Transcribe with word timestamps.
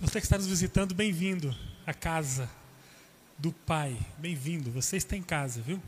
Você 0.00 0.18
que 0.18 0.24
está 0.24 0.38
nos 0.38 0.46
visitando, 0.46 0.94
bem-vindo 0.94 1.54
à 1.86 1.92
casa 1.92 2.48
do 3.36 3.52
Pai. 3.52 3.94
Bem-vindo, 4.16 4.70
você 4.70 4.96
está 4.96 5.14
em 5.14 5.22
casa, 5.22 5.60
viu? 5.60 5.78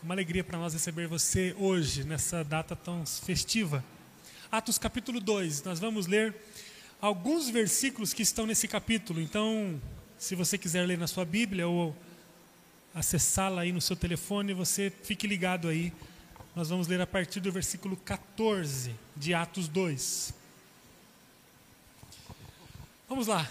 Uma 0.00 0.14
alegria 0.14 0.44
para 0.44 0.56
nós 0.56 0.72
receber 0.72 1.08
você 1.08 1.52
hoje, 1.58 2.04
nessa 2.04 2.44
data 2.44 2.76
tão 2.76 3.04
festiva. 3.04 3.84
Atos 4.52 4.78
capítulo 4.78 5.18
2, 5.18 5.64
nós 5.64 5.80
vamos 5.80 6.06
ler 6.06 6.32
alguns 7.00 7.50
versículos 7.50 8.12
que 8.14 8.22
estão 8.22 8.46
nesse 8.46 8.68
capítulo. 8.68 9.20
Então, 9.20 9.82
se 10.16 10.36
você 10.36 10.56
quiser 10.56 10.86
ler 10.86 10.96
na 10.96 11.08
sua 11.08 11.24
Bíblia 11.24 11.66
ou 11.66 11.96
acessá-la 12.94 13.62
aí 13.62 13.72
no 13.72 13.80
seu 13.80 13.96
telefone, 13.96 14.54
você 14.54 14.92
fique 15.02 15.26
ligado 15.26 15.66
aí. 15.66 15.92
Nós 16.54 16.68
vamos 16.68 16.86
ler 16.86 17.00
a 17.00 17.06
partir 17.06 17.40
do 17.40 17.50
versículo 17.50 17.96
14 17.96 18.94
de 19.16 19.34
Atos 19.34 19.66
2. 19.66 20.41
Vamos 23.12 23.26
lá. 23.26 23.46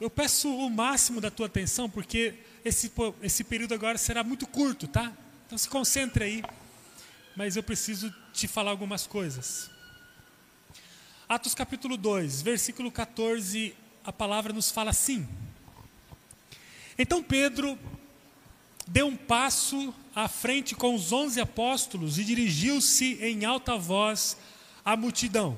Eu 0.00 0.10
peço 0.10 0.52
o 0.52 0.68
máximo 0.68 1.20
da 1.20 1.30
tua 1.30 1.46
atenção, 1.46 1.88
porque 1.88 2.34
esse, 2.64 2.90
esse 3.22 3.44
período 3.44 3.72
agora 3.72 3.96
será 3.96 4.24
muito 4.24 4.48
curto, 4.48 4.88
tá? 4.88 5.12
Então 5.46 5.56
se 5.56 5.68
concentre 5.68 6.24
aí, 6.24 6.42
mas 7.36 7.54
eu 7.54 7.62
preciso 7.62 8.12
te 8.32 8.48
falar 8.48 8.72
algumas 8.72 9.06
coisas. 9.06 9.70
Atos 11.28 11.54
capítulo 11.54 11.96
2, 11.96 12.42
versículo 12.42 12.90
14, 12.90 13.76
a 14.04 14.12
palavra 14.12 14.52
nos 14.52 14.72
fala 14.72 14.90
assim. 14.90 15.24
Então 16.98 17.22
Pedro 17.22 17.78
deu 18.88 19.06
um 19.06 19.16
passo 19.16 19.94
à 20.16 20.26
frente 20.26 20.74
com 20.74 20.96
os 20.96 21.12
onze 21.12 21.40
apóstolos 21.40 22.18
e 22.18 22.24
dirigiu-se 22.24 23.24
em 23.24 23.44
alta 23.44 23.78
voz 23.78 24.36
à 24.84 24.96
multidão. 24.96 25.56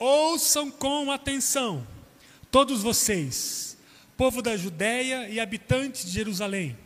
Ouçam 0.00 0.70
com 0.70 1.12
atenção, 1.12 1.86
todos 2.50 2.82
vocês, 2.82 3.76
povo 4.16 4.42
da 4.42 4.56
Judéia 4.56 5.28
e 5.28 5.38
habitantes 5.38 6.04
de 6.04 6.10
Jerusalém. 6.10 6.76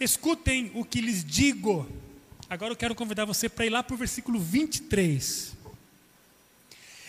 Escutem 0.00 0.70
o 0.74 0.84
que 0.84 1.00
lhes 1.00 1.24
digo. 1.24 1.86
Agora 2.48 2.72
eu 2.72 2.76
quero 2.76 2.94
convidar 2.94 3.24
você 3.24 3.48
para 3.48 3.66
ir 3.66 3.70
lá 3.70 3.82
para 3.82 3.94
o 3.94 3.98
versículo 3.98 4.38
23. 4.38 5.54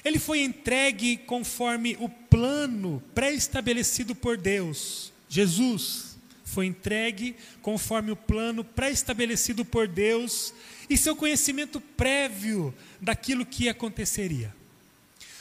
Ele 0.03 0.19
foi 0.19 0.41
entregue 0.41 1.17
conforme 1.17 1.97
o 1.99 2.09
plano 2.09 3.01
pré-estabelecido 3.13 4.15
por 4.15 4.37
Deus. 4.37 5.11
Jesus 5.29 6.17
foi 6.43 6.65
entregue 6.65 7.35
conforme 7.61 8.11
o 8.11 8.15
plano 8.15 8.63
pré-estabelecido 8.63 9.65
por 9.65 9.87
Deus 9.87 10.53
e 10.89 10.97
seu 10.97 11.15
conhecimento 11.15 11.79
prévio 11.81 12.73
daquilo 13.01 13.45
que 13.45 13.67
aconteceria. 13.67 14.56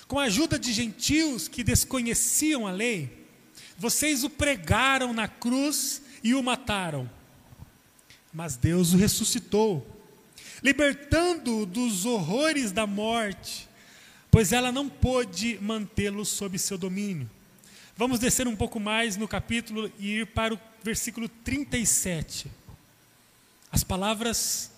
Com 0.09 0.19
a 0.19 0.25
ajuda 0.25 0.59
de 0.59 0.73
gentios 0.73 1.49
que 1.49 1.65
desconheciam 1.65 2.67
a 2.67 2.71
lei, 2.71 3.27
vocês 3.77 4.23
o 4.23 4.31
pregaram 4.31 5.13
na 5.13 5.27
cruz 5.27 6.03
e 6.23 6.35
o 6.35 6.43
mataram. 6.43 7.11
Mas 8.33 8.57
Deus 8.57 8.93
o 8.93 8.97
ressuscitou, 8.97 9.85
libertando-o 10.63 11.67
dos 11.67 12.05
horrores 12.05 12.71
da 12.71 12.87
morte, 12.87 13.69
pois 14.31 14.53
ela 14.53 14.71
não 14.71 14.89
pôde 14.89 15.59
mantê-lo 15.61 16.25
sob 16.25 16.59
seu 16.59 16.79
domínio. 16.79 17.29
Vamos 17.97 18.19
descer 18.19 18.47
um 18.47 18.55
pouco 18.55 18.79
mais 18.79 19.17
no 19.17 19.27
capítulo 19.27 19.91
e 19.99 20.19
ir 20.19 20.27
para 20.27 20.55
o 20.55 20.61
versículo 20.85 21.29
37. 21.29 22.47
As 23.73 23.83
palavras 23.83 24.71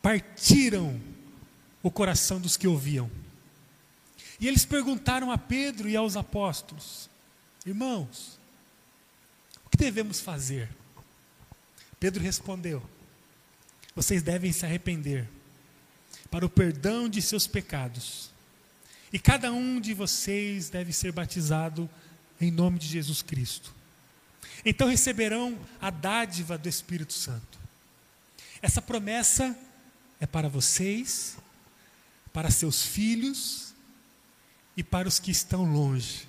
partiram 0.00 1.00
o 1.82 1.90
coração 1.90 2.40
dos 2.40 2.56
que 2.56 2.68
ouviam. 2.68 3.10
E 4.40 4.48
eles 4.48 4.64
perguntaram 4.64 5.30
a 5.30 5.36
Pedro 5.36 5.88
e 5.88 5.94
aos 5.94 6.16
apóstolos: 6.16 7.10
Irmãos, 7.66 8.40
o 9.66 9.68
que 9.68 9.76
devemos 9.76 10.18
fazer? 10.18 10.68
Pedro 12.00 12.22
respondeu: 12.22 12.82
Vocês 13.94 14.22
devem 14.22 14.50
se 14.50 14.64
arrepender 14.64 15.28
para 16.30 16.46
o 16.46 16.50
perdão 16.50 17.08
de 17.08 17.20
seus 17.20 17.46
pecados. 17.46 18.30
E 19.12 19.18
cada 19.18 19.52
um 19.52 19.80
de 19.80 19.92
vocês 19.92 20.70
deve 20.70 20.92
ser 20.92 21.12
batizado 21.12 21.90
em 22.40 22.50
nome 22.50 22.78
de 22.78 22.86
Jesus 22.86 23.20
Cristo. 23.20 23.74
Então 24.64 24.88
receberão 24.88 25.58
a 25.80 25.90
dádiva 25.90 26.56
do 26.56 26.68
Espírito 26.68 27.12
Santo. 27.12 27.58
Essa 28.62 28.80
promessa 28.80 29.58
é 30.20 30.26
para 30.26 30.48
vocês, 30.48 31.36
para 32.32 32.50
seus 32.50 32.82
filhos 32.82 33.69
e 34.76 34.82
para 34.82 35.08
os 35.08 35.18
que 35.18 35.30
estão 35.30 35.64
longe. 35.64 36.28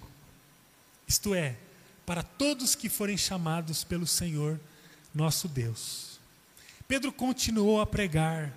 Isto 1.07 1.35
é, 1.35 1.57
para 2.06 2.24
todos 2.24 2.75
que 2.75 2.90
forem 2.90 3.18
chamados 3.18 3.84
pelo 3.84 4.07
Senhor 4.07 4.59
nosso 5.13 5.47
Deus. 5.47 6.19
Pedro 6.88 7.12
continuou 7.12 7.79
a 7.79 7.85
pregar, 7.85 8.53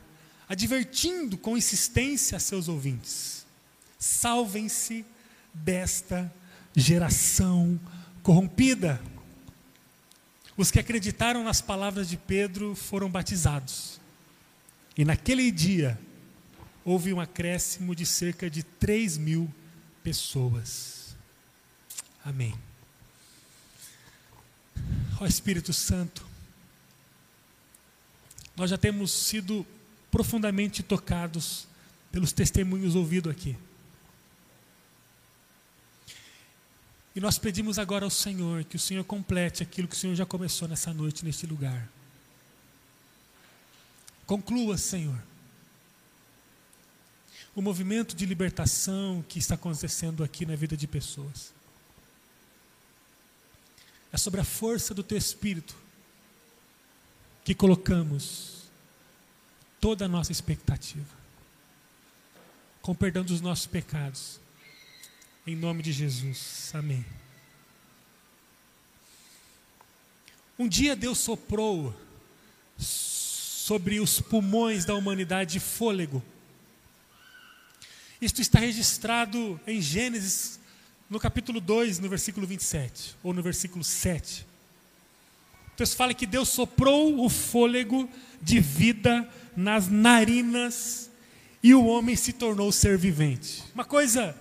advertindo 0.49 1.37
com 1.37 1.57
insistência 1.57 2.37
a 2.37 2.41
seus 2.41 2.69
ouvintes: 2.69 3.47
salvem-se 3.99 5.05
desta 5.53 6.33
geração 6.75 7.79
corrompida. 8.23 9.01
Os 10.57 10.71
que 10.71 10.79
acreditaram 10.79 11.43
nas 11.43 11.61
palavras 11.61 12.09
de 12.09 12.17
Pedro 12.17 12.75
foram 12.75 13.11
batizados. 13.11 14.01
E 14.97 15.05
naquele 15.05 15.51
dia 15.51 15.99
houve 16.85 17.13
um 17.13 17.21
acréscimo 17.21 17.95
de 17.95 18.07
cerca 18.07 18.49
de 18.49 18.63
3 18.63 19.19
mil 19.19 19.43
pessoas. 19.45 19.64
Amém. 22.23 22.55
Ó 25.19 25.27
Espírito 25.27 25.73
Santo, 25.73 26.27
nós 28.55 28.69
já 28.69 28.77
temos 28.77 29.11
sido 29.11 29.67
profundamente 30.11 30.83
tocados 30.83 31.67
pelos 32.13 32.33
testemunhos 32.33 32.95
ouvidos 32.95 33.33
aqui. 33.33 33.57
E 37.17 37.21
nós 37.21 37.39
pedimos 37.39 37.79
agora 37.79 38.05
ao 38.05 38.11
Senhor 38.11 38.65
que 38.65 38.77
o 38.77 38.79
Senhor 38.79 39.05
complete 39.05 39.63
aquilo 39.63 39.89
que 39.89 39.95
o 39.95 39.99
Senhor 39.99 40.15
já 40.15 40.27
começou 40.27 40.69
nessa 40.69 40.93
noite, 40.93 41.25
neste 41.25 41.47
lugar. 41.47 41.89
Conclua, 44.27 44.77
Senhor 44.77 45.19
o 47.55 47.63
movimento 47.63 48.17
de 48.17 48.27
libertação 48.27 49.25
que 49.29 49.39
está 49.39 49.55
acontecendo 49.55 50.25
aqui 50.25 50.45
na 50.45 50.57
vida 50.57 50.77
de 50.77 50.87
pessoas. 50.87 51.53
É 54.13 54.17
sobre 54.17 54.41
a 54.41 54.45
força 54.45 54.93
do 54.93 55.03
teu 55.03 55.17
espírito 55.17 55.77
que 57.45 57.55
colocamos 57.55 58.65
toda 59.81 60.07
a 60.07 60.09
nossa 60.09 60.33
expectativa. 60.33 61.25
Com 62.83 62.95
perdão 62.95 63.25
dos 63.25 63.41
nossos 63.41 63.67
pecados. 63.67 64.41
Em 65.47 65.55
nome 65.55 65.83
de 65.83 65.93
Jesus. 65.93 66.71
Amém. 66.75 67.05
Um 70.59 70.69
dia 70.69 70.97
Deus 70.97 71.19
soprou 71.19 71.95
sobre 72.79 74.01
os 74.01 74.21
pulmões 74.21 74.85
da 74.85 74.95
humanidade 74.95 75.59
fôlego 75.61 76.23
isto 78.25 78.41
está 78.41 78.59
registrado 78.59 79.61
em 79.67 79.83
Gênesis, 79.83 80.59
no 81.11 81.21
capítulo 81.21 81.61
2, 81.61 81.99
no 81.99 82.09
versículo 82.09 82.47
27, 82.47 83.17
ou 83.23 83.35
no 83.35 83.43
versículo 83.43 83.85
7. 83.85 84.47
O 85.75 85.77
texto 85.77 85.95
fala 85.95 86.15
que 86.15 86.25
Deus 86.25 86.49
soprou 86.49 87.23
o 87.23 87.29
fôlego 87.29 88.09
de 88.41 88.61
vida 88.61 89.29
nas 89.55 89.89
narinas 89.89 91.11
e 91.63 91.75
o 91.75 91.85
homem 91.85 92.17
se 92.17 92.33
tornou 92.33 92.73
ser 92.73 92.97
vivente. 92.97 93.63
Uma 93.75 93.85
coisa 93.85 94.35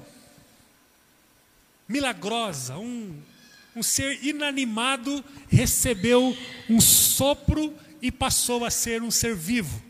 milagrosa, 1.86 2.78
um, 2.78 3.14
um 3.76 3.84
ser 3.84 4.24
inanimado 4.24 5.24
recebeu 5.50 6.38
um 6.70 6.80
sopro 6.80 7.76
e 8.02 8.10
passou 8.10 8.64
a 8.64 8.72
ser 8.72 9.04
um 9.04 9.12
ser 9.12 9.36
vivo. 9.36 9.84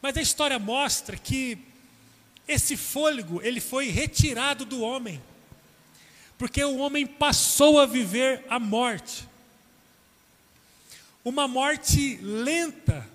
Mas 0.00 0.16
a 0.16 0.22
história 0.22 0.58
mostra 0.58 1.18
que 1.18 1.68
esse 2.50 2.76
fôlego, 2.76 3.40
ele 3.42 3.60
foi 3.60 3.88
retirado 3.88 4.64
do 4.64 4.80
homem. 4.80 5.22
Porque 6.36 6.62
o 6.64 6.78
homem 6.78 7.06
passou 7.06 7.78
a 7.78 7.86
viver 7.86 8.44
a 8.48 8.58
morte. 8.58 9.28
Uma 11.24 11.46
morte 11.46 12.18
lenta, 12.22 13.06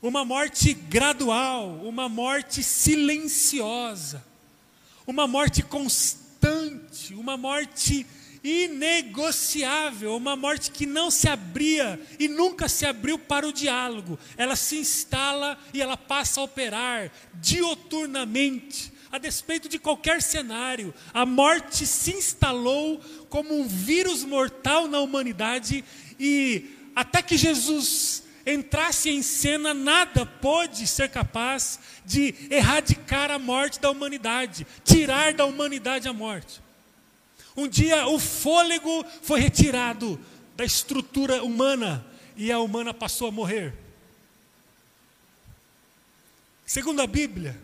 uma 0.00 0.24
morte 0.24 0.72
gradual, 0.72 1.68
uma 1.82 2.08
morte 2.08 2.62
silenciosa, 2.62 4.24
uma 5.06 5.26
morte 5.26 5.62
constante, 5.62 7.12
uma 7.14 7.36
morte 7.36 8.06
inegociável, 8.44 10.14
uma 10.14 10.36
morte 10.36 10.70
que 10.70 10.84
não 10.84 11.10
se 11.10 11.28
abria 11.28 11.98
e 12.18 12.28
nunca 12.28 12.68
se 12.68 12.84
abriu 12.84 13.18
para 13.18 13.48
o 13.48 13.52
diálogo. 13.52 14.18
Ela 14.36 14.54
se 14.54 14.76
instala 14.76 15.58
e 15.72 15.80
ela 15.80 15.96
passa 15.96 16.40
a 16.40 16.44
operar 16.44 17.10
dioturnamente 17.34 18.92
a 19.14 19.18
despeito 19.18 19.68
de 19.68 19.78
qualquer 19.78 20.20
cenário, 20.20 20.92
a 21.12 21.24
morte 21.24 21.86
se 21.86 22.10
instalou 22.10 23.00
como 23.28 23.56
um 23.56 23.64
vírus 23.64 24.24
mortal 24.24 24.88
na 24.88 24.98
humanidade 24.98 25.84
e 26.18 26.90
até 26.96 27.22
que 27.22 27.36
Jesus 27.36 28.24
entrasse 28.44 29.10
em 29.10 29.22
cena, 29.22 29.72
nada 29.72 30.26
pôde 30.26 30.84
ser 30.88 31.10
capaz 31.10 31.78
de 32.04 32.34
erradicar 32.50 33.30
a 33.30 33.38
morte 33.38 33.78
da 33.78 33.88
humanidade, 33.88 34.66
tirar 34.82 35.32
da 35.32 35.46
humanidade 35.46 36.08
a 36.08 36.12
morte. 36.12 36.63
Um 37.56 37.68
dia 37.68 38.06
o 38.06 38.18
fôlego 38.18 39.04
foi 39.22 39.40
retirado 39.40 40.20
da 40.56 40.64
estrutura 40.64 41.42
humana 41.42 42.04
e 42.36 42.50
a 42.50 42.58
humana 42.58 42.92
passou 42.92 43.28
a 43.28 43.32
morrer. 43.32 43.74
Segundo 46.66 47.00
a 47.00 47.06
Bíblia, 47.06 47.60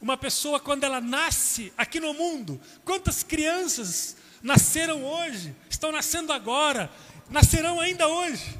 uma 0.00 0.16
pessoa, 0.16 0.58
quando 0.58 0.84
ela 0.84 1.00
nasce 1.00 1.72
aqui 1.76 2.00
no 2.00 2.14
mundo, 2.14 2.60
quantas 2.84 3.22
crianças 3.22 4.16
nasceram 4.42 5.04
hoje, 5.04 5.54
estão 5.68 5.92
nascendo 5.92 6.32
agora, 6.32 6.90
nascerão 7.28 7.78
ainda 7.78 8.08
hoje? 8.08 8.58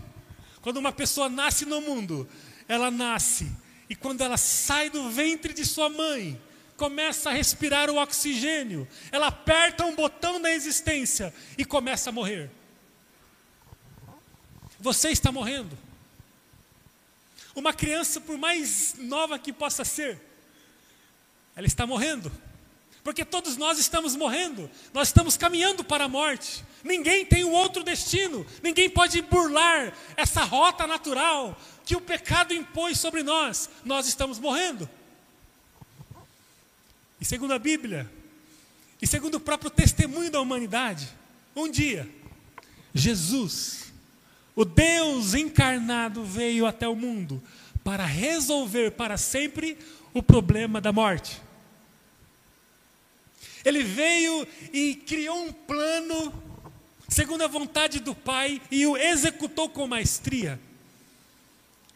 Quando 0.60 0.76
uma 0.76 0.92
pessoa 0.92 1.28
nasce 1.28 1.64
no 1.64 1.80
mundo, 1.80 2.28
ela 2.68 2.90
nasce, 2.90 3.50
e 3.88 3.96
quando 3.96 4.20
ela 4.20 4.36
sai 4.36 4.90
do 4.90 5.10
ventre 5.10 5.54
de 5.54 5.64
sua 5.64 5.88
mãe, 5.88 6.40
começa 6.80 7.28
a 7.28 7.32
respirar 7.34 7.90
o 7.90 7.98
oxigênio, 7.98 8.88
ela 9.12 9.26
aperta 9.26 9.84
um 9.84 9.94
botão 9.94 10.40
da 10.40 10.50
existência 10.50 11.34
e 11.58 11.62
começa 11.62 12.08
a 12.08 12.12
morrer. 12.12 12.50
Você 14.78 15.10
está 15.10 15.30
morrendo. 15.30 15.76
Uma 17.54 17.74
criança, 17.74 18.18
por 18.18 18.38
mais 18.38 18.94
nova 18.96 19.38
que 19.38 19.52
possa 19.52 19.84
ser, 19.84 20.18
ela 21.54 21.66
está 21.66 21.86
morrendo. 21.86 22.32
Porque 23.04 23.26
todos 23.26 23.58
nós 23.58 23.78
estamos 23.78 24.16
morrendo, 24.16 24.70
nós 24.94 25.08
estamos 25.08 25.36
caminhando 25.36 25.84
para 25.84 26.04
a 26.04 26.08
morte. 26.08 26.64
Ninguém 26.82 27.26
tem 27.26 27.44
um 27.44 27.52
outro 27.52 27.84
destino, 27.84 28.46
ninguém 28.62 28.88
pode 28.88 29.20
burlar 29.20 29.92
essa 30.16 30.44
rota 30.44 30.86
natural 30.86 31.60
que 31.84 31.94
o 31.94 32.00
pecado 32.00 32.54
impôs 32.54 32.98
sobre 32.98 33.22
nós. 33.22 33.68
Nós 33.84 34.06
estamos 34.06 34.38
morrendo. 34.38 34.88
E 37.20 37.24
segundo 37.24 37.52
a 37.52 37.58
Bíblia, 37.58 38.10
e 39.00 39.06
segundo 39.06 39.34
o 39.36 39.40
próprio 39.40 39.70
testemunho 39.70 40.30
da 40.30 40.40
humanidade, 40.40 41.08
um 41.54 41.70
dia, 41.70 42.08
Jesus, 42.94 43.92
o 44.54 44.64
Deus 44.64 45.34
encarnado, 45.34 46.24
veio 46.24 46.66
até 46.66 46.88
o 46.88 46.96
mundo 46.96 47.42
para 47.84 48.04
resolver 48.04 48.92
para 48.92 49.16
sempre 49.16 49.76
o 50.12 50.22
problema 50.22 50.80
da 50.80 50.92
morte. 50.92 51.40
Ele 53.64 53.82
veio 53.82 54.46
e 54.72 54.94
criou 54.94 55.46
um 55.46 55.52
plano 55.52 56.32
segundo 57.08 57.42
a 57.42 57.48
vontade 57.48 58.00
do 58.00 58.14
Pai 58.14 58.62
e 58.70 58.86
o 58.86 58.96
executou 58.96 59.68
com 59.68 59.86
maestria. 59.86 60.58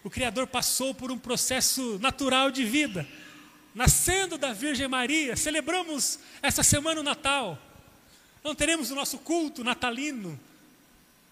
O 0.02 0.10
Criador 0.10 0.46
passou 0.46 0.94
por 0.94 1.10
um 1.10 1.18
processo 1.18 1.98
natural 2.00 2.50
de 2.50 2.64
vida, 2.64 3.08
nascendo 3.74 4.38
da 4.38 4.52
Virgem 4.52 4.86
Maria. 4.86 5.36
Celebramos 5.36 6.18
essa 6.40 6.62
semana 6.62 7.00
o 7.00 7.04
Natal. 7.04 7.58
Não 8.42 8.54
teremos 8.54 8.90
o 8.90 8.94
nosso 8.94 9.18
culto 9.18 9.64
natalino, 9.64 10.38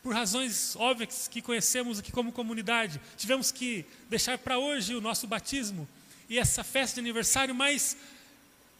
por 0.03 0.15
razões 0.15 0.75
óbvias 0.77 1.29
que 1.29 1.41
conhecemos 1.41 1.99
aqui 1.99 2.11
como 2.11 2.33
comunidade. 2.33 3.01
Tivemos 3.17 3.53
que 3.53 3.87
deixar 4.11 4.37
para 4.39 4.59
hoje 4.59 4.95
o 4.95 5.01
nosso 5.01 5.27
batismo 5.27 5.87
e 6.29 6.39
essa 6.39 6.65
festa 6.65 6.95
de 6.95 7.01
aniversário, 7.01 7.55
mas 7.55 7.97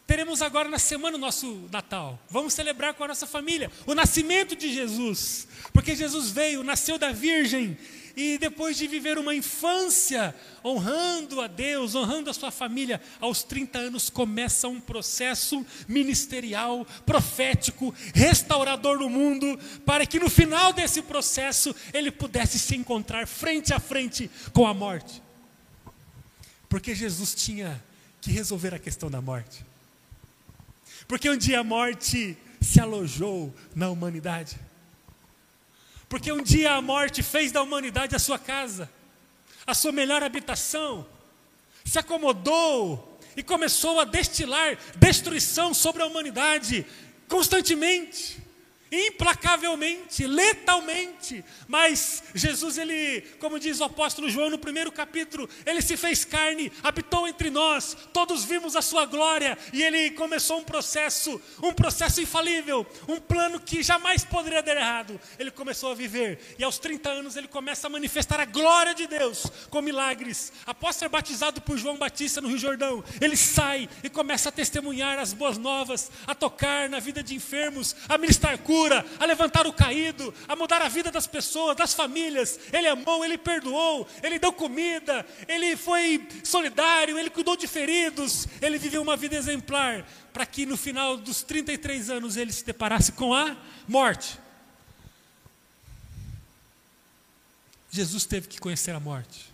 teremos 0.07 0.43
agora 0.43 0.69
na 0.69 0.79
semana 0.79 1.17
o 1.17 1.21
nosso 1.21 1.69
Natal. 1.71 2.19
Vamos 2.29 2.55
celebrar 2.55 2.95
com 2.95 3.05
a 3.05 3.09
nossa 3.09 3.27
família 3.27 3.71
o 3.87 3.95
nascimento 3.95 4.55
de 4.55 4.73
Jesus, 4.73 5.47
porque 5.73 5.95
Jesus 5.95 6.31
veio, 6.31 6.63
nasceu 6.63 6.99
da 6.99 7.13
Virgem 7.13 7.77
e 8.17 8.39
depois 8.39 8.77
de 8.77 8.87
viver 8.87 9.19
uma 9.19 9.35
infância 9.35 10.35
honrando 10.65 11.41
a 11.41 11.47
Deus, 11.47 11.95
honrando 11.95 12.31
a 12.31 12.35
sua 12.35 12.51
família, 12.51 13.01
aos 13.21 13.43
30 13.43 13.79
anos 13.79 14.11
começa 14.11 14.69
um 14.69 14.81
processo 14.81 15.65
ministerial, 15.89 16.87
profético, 17.07 17.95
restaurador 18.15 18.99
no 18.99 19.09
mundo, 19.09 19.59
para 19.85 20.07
que 20.07 20.21
no 20.21 20.29
final 20.29 20.73
desse 20.73 21.03
processo 21.03 21.75
ele 21.93 22.11
pudesse 22.11 22.59
se 22.59 22.77
encontrar 22.77 23.27
frente 23.27 23.73
a 23.73 23.81
frente 23.81 24.31
com 24.53 24.67
a 24.67 24.75
morte. 24.75 25.23
Porque 26.69 26.95
Jesus 26.95 27.35
tinha 27.35 27.83
que 28.21 28.31
resolver 28.31 28.75
a 28.75 28.79
questão 28.79 29.11
da 29.11 29.21
morte. 29.21 29.72
Porque 31.07 31.29
um 31.29 31.37
dia 31.37 31.61
a 31.61 31.65
morte 31.65 32.37
se 32.61 32.81
alojou 32.81 33.55
na 33.75 33.91
humanidade. 33.91 34.57
Porque 36.09 36.31
um 36.31 36.43
dia 36.43 36.73
a 36.73 36.83
morte 36.83 37.23
fez 37.23 37.53
da 37.53 37.63
humanidade 37.63 38.15
a 38.15 38.19
sua 38.19 38.39
casa, 38.39 38.91
a 39.67 39.75
sua 39.75 39.93
melhor 39.93 40.23
habitação, 40.23 41.07
se 41.85 41.99
acomodou 41.99 43.19
e 43.37 43.43
começou 43.43 43.99
a 43.99 44.05
destilar 44.05 44.77
destruição 44.97 45.73
sobre 45.73 46.03
a 46.03 46.07
humanidade 46.07 46.87
constantemente 47.29 48.42
implacavelmente, 48.93 50.27
letalmente. 50.27 51.43
Mas 51.67 52.23
Jesus, 52.35 52.77
ele, 52.77 53.23
como 53.39 53.59
diz 53.59 53.81
o 53.81 53.85
apóstolo 53.85 54.29
João 54.29 54.51
no 54.51 54.59
primeiro 54.59 54.93
capítulo, 54.93 55.49
ele 55.65 55.81
se 55.81 55.97
fez 55.97 56.27
carne, 56.27 56.71
habitou 56.83 57.27
entre 57.27 57.49
nós, 57.49 57.97
todos 58.13 58.45
vimos 58.45 58.77
a 58.77 58.83
sua 58.83 59.07
glória 59.07 59.57
e 59.73 59.83
ele 59.83 60.11
começou 60.11 60.59
um 60.59 60.65
processo, 60.65 61.41
um 61.63 61.73
processo 61.73 62.21
infalível, 62.21 62.87
um 63.09 63.19
plano 63.19 63.59
que 63.59 63.83
jamais 63.83 64.25
poderia 64.25 64.63
dar 64.63 64.77
errado. 64.77 65.19
Ele 65.39 65.51
começou 65.51 65.93
a 65.93 65.95
viver 65.95 66.55
e 66.59 66.65
aos 66.65 66.79
30 66.79 67.09
anos 67.09 67.37
ele 67.37 67.49
começa 67.49 67.87
a 67.87 67.91
manifestar 67.91 68.41
a 68.41 68.45
glória 68.45 68.95
de 68.95 69.07
Deus 69.07 69.47
com 69.71 69.81
milagres. 69.81 70.53
Após 70.67 70.97
ser 70.97 71.09
batizado 71.09 71.63
por 71.63 71.79
João 71.79 71.97
Batista 71.97 72.43
no 72.43 72.49
Rio 72.49 72.59
Jordão, 72.59 73.03
ele 73.23 73.39
sai 73.39 73.89
e 74.05 74.11
começa 74.11 74.51
a 74.51 74.53
testemunhar 74.53 75.19
as 75.19 75.33
boas 75.33 75.57
novas, 75.57 76.11
a 76.27 76.35
tocar 76.35 76.91
na 76.91 77.01
vida 77.01 77.23
de 77.23 77.35
enfermos, 77.35 77.97
a 78.07 78.19
ministrar 78.19 78.59
cura 78.59 78.82
cura, 78.83 79.07
a 79.19 79.25
levantar 79.25 79.67
o 79.67 79.73
caído, 79.73 80.35
a 80.49 80.57
mudar 80.57 80.83
a 80.83 80.89
vida 80.89 81.11
das 81.11 81.27
pessoas, 81.27 81.77
das 81.77 81.95
famílias. 81.95 82.59
Ele 82.73 82.89
amou, 82.89 83.25
ele 83.25 83.39
perdoou, 83.39 84.09
ele 84.23 84.39
deu 84.39 84.53
comida, 84.53 85.25
ele 85.47 85.77
foi 85.77 86.27
solidário, 86.43 87.19
ele 87.19 87.31
cuidou 87.31 87.57
de 87.57 87.67
feridos, 87.67 88.49
ele 88.61 88.79
viveu 88.79 89.01
uma 89.01 89.17
vida 89.17 89.37
exemplar, 89.37 90.05
para 90.33 90.45
que 90.45 90.67
no 90.67 90.77
final 90.77 91.17
dos 91.17 91.43
33 91.43 92.11
anos 92.11 92.37
ele 92.37 92.53
se 92.53 92.65
deparasse 92.65 93.13
com 93.13 93.33
a 93.33 93.57
morte. 93.87 94.39
Jesus 97.91 98.25
teve 98.25 98.49
que 98.49 98.59
conhecer 98.59 98.93
a 98.93 99.01
morte. 99.01 99.53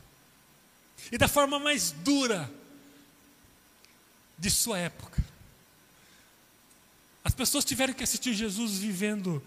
E 1.11 1.19
da 1.19 1.29
forma 1.29 1.59
mais 1.59 1.91
dura 1.91 2.51
de 4.39 4.51
sua 4.51 4.79
época. 4.79 5.23
As 7.29 7.35
pessoas 7.35 7.63
tiveram 7.63 7.93
que 7.93 8.03
assistir 8.03 8.33
Jesus 8.33 8.79
vivendo 8.79 9.43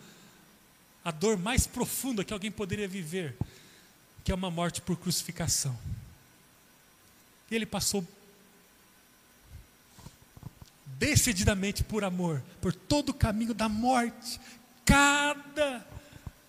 a 1.03 1.09
dor 1.09 1.35
mais 1.35 1.65
profunda 1.65 2.23
que 2.23 2.31
alguém 2.31 2.51
poderia 2.51 2.87
viver, 2.87 3.35
que 4.23 4.31
é 4.31 4.35
uma 4.35 4.51
morte 4.51 4.83
por 4.83 4.95
crucificação. 4.95 5.75
E 7.49 7.55
ele 7.55 7.65
passou 7.65 8.07
decididamente 10.85 11.83
por 11.83 12.03
amor, 12.03 12.43
por 12.61 12.71
todo 12.71 13.09
o 13.09 13.13
caminho 13.15 13.51
da 13.55 13.67
morte. 13.67 14.39
Cada 14.85 15.83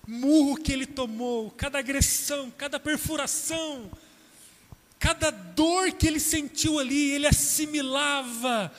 murro 0.06 0.58
que 0.58 0.70
ele 0.70 0.84
tomou, 0.84 1.50
cada 1.52 1.78
agressão, 1.78 2.50
cada 2.50 2.78
perfuração, 2.78 3.90
cada 4.98 5.30
dor 5.30 5.92
que 5.92 6.06
ele 6.06 6.20
sentiu 6.20 6.78
ali, 6.78 7.12
ele 7.12 7.26
assimilava 7.26 8.70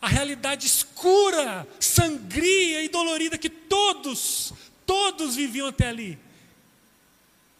a 0.00 0.08
realidade 0.08 0.66
escura, 0.66 1.66
sangria 1.80 2.82
e 2.82 2.88
dolorida 2.88 3.38
que 3.38 3.48
todos, 3.48 4.52
todos 4.84 5.36
viviam 5.36 5.68
até 5.68 5.88
ali, 5.88 6.18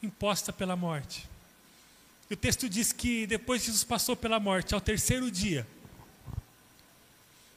imposta 0.02 0.52
pela 0.52 0.76
morte. 0.76 1.28
E 2.31 2.35
o 2.35 2.37
texto 2.37 2.69
diz 2.69 2.93
que 2.93 3.26
depois 3.26 3.64
Jesus 3.64 3.85
passou 3.85 4.16
pela 4.16 4.38
morte, 4.38 4.75
ao 4.75 4.81
terceiro 4.81 5.31
dia, 5.31 5.66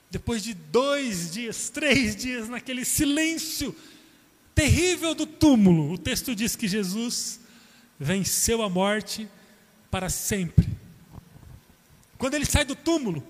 depois 0.09 0.43
de 0.43 0.53
dois 0.53 1.31
dias, 1.31 1.69
três 1.69 2.15
dias, 2.15 2.49
naquele 2.49 2.83
silêncio 2.83 3.75
terrível 4.55 5.13
do 5.13 5.25
túmulo, 5.25 5.93
o 5.93 5.97
texto 5.97 6.35
diz 6.35 6.55
que 6.55 6.67
Jesus 6.67 7.39
venceu 7.99 8.61
a 8.61 8.69
morte 8.69 9.29
para 9.91 10.09
sempre. 10.09 10.67
Quando 12.17 12.33
ele 12.33 12.45
sai 12.45 12.65
do 12.65 12.75
túmulo, 12.75 13.25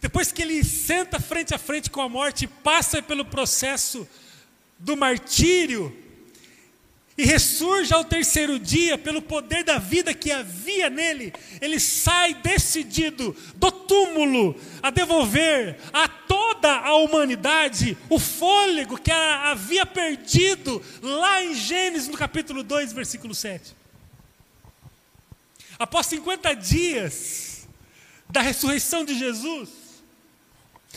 depois 0.00 0.32
que 0.32 0.42
ele 0.42 0.62
senta 0.64 1.18
frente 1.18 1.54
a 1.54 1.58
frente 1.58 1.90
com 1.90 2.00
a 2.00 2.08
morte, 2.08 2.46
passa 2.46 3.02
pelo 3.02 3.24
processo 3.24 4.06
do 4.78 4.96
martírio, 4.96 6.06
e 7.18 7.24
ressurge 7.24 7.94
ao 7.94 8.04
terceiro 8.04 8.58
dia 8.58 8.98
pelo 8.98 9.22
poder 9.22 9.64
da 9.64 9.78
vida 9.78 10.12
que 10.12 10.30
havia 10.30 10.90
nele, 10.90 11.32
ele 11.62 11.80
sai 11.80 12.34
decidido 12.34 13.34
do 13.54 13.70
túmulo 13.70 14.54
a 14.82 14.90
devolver 14.90 15.78
a 15.92 16.06
toda 16.06 16.70
a 16.76 16.94
humanidade 16.96 17.96
o 18.10 18.18
fôlego 18.18 18.98
que 18.98 19.10
havia 19.10 19.86
perdido 19.86 20.82
lá 21.00 21.42
em 21.42 21.54
Gênesis, 21.54 22.08
no 22.08 22.18
capítulo 22.18 22.62
2, 22.62 22.92
versículo 22.92 23.34
7. 23.34 23.74
Após 25.78 26.06
50 26.06 26.54
dias 26.54 27.66
da 28.28 28.42
ressurreição 28.42 29.04
de 29.04 29.18
Jesus, 29.18 29.85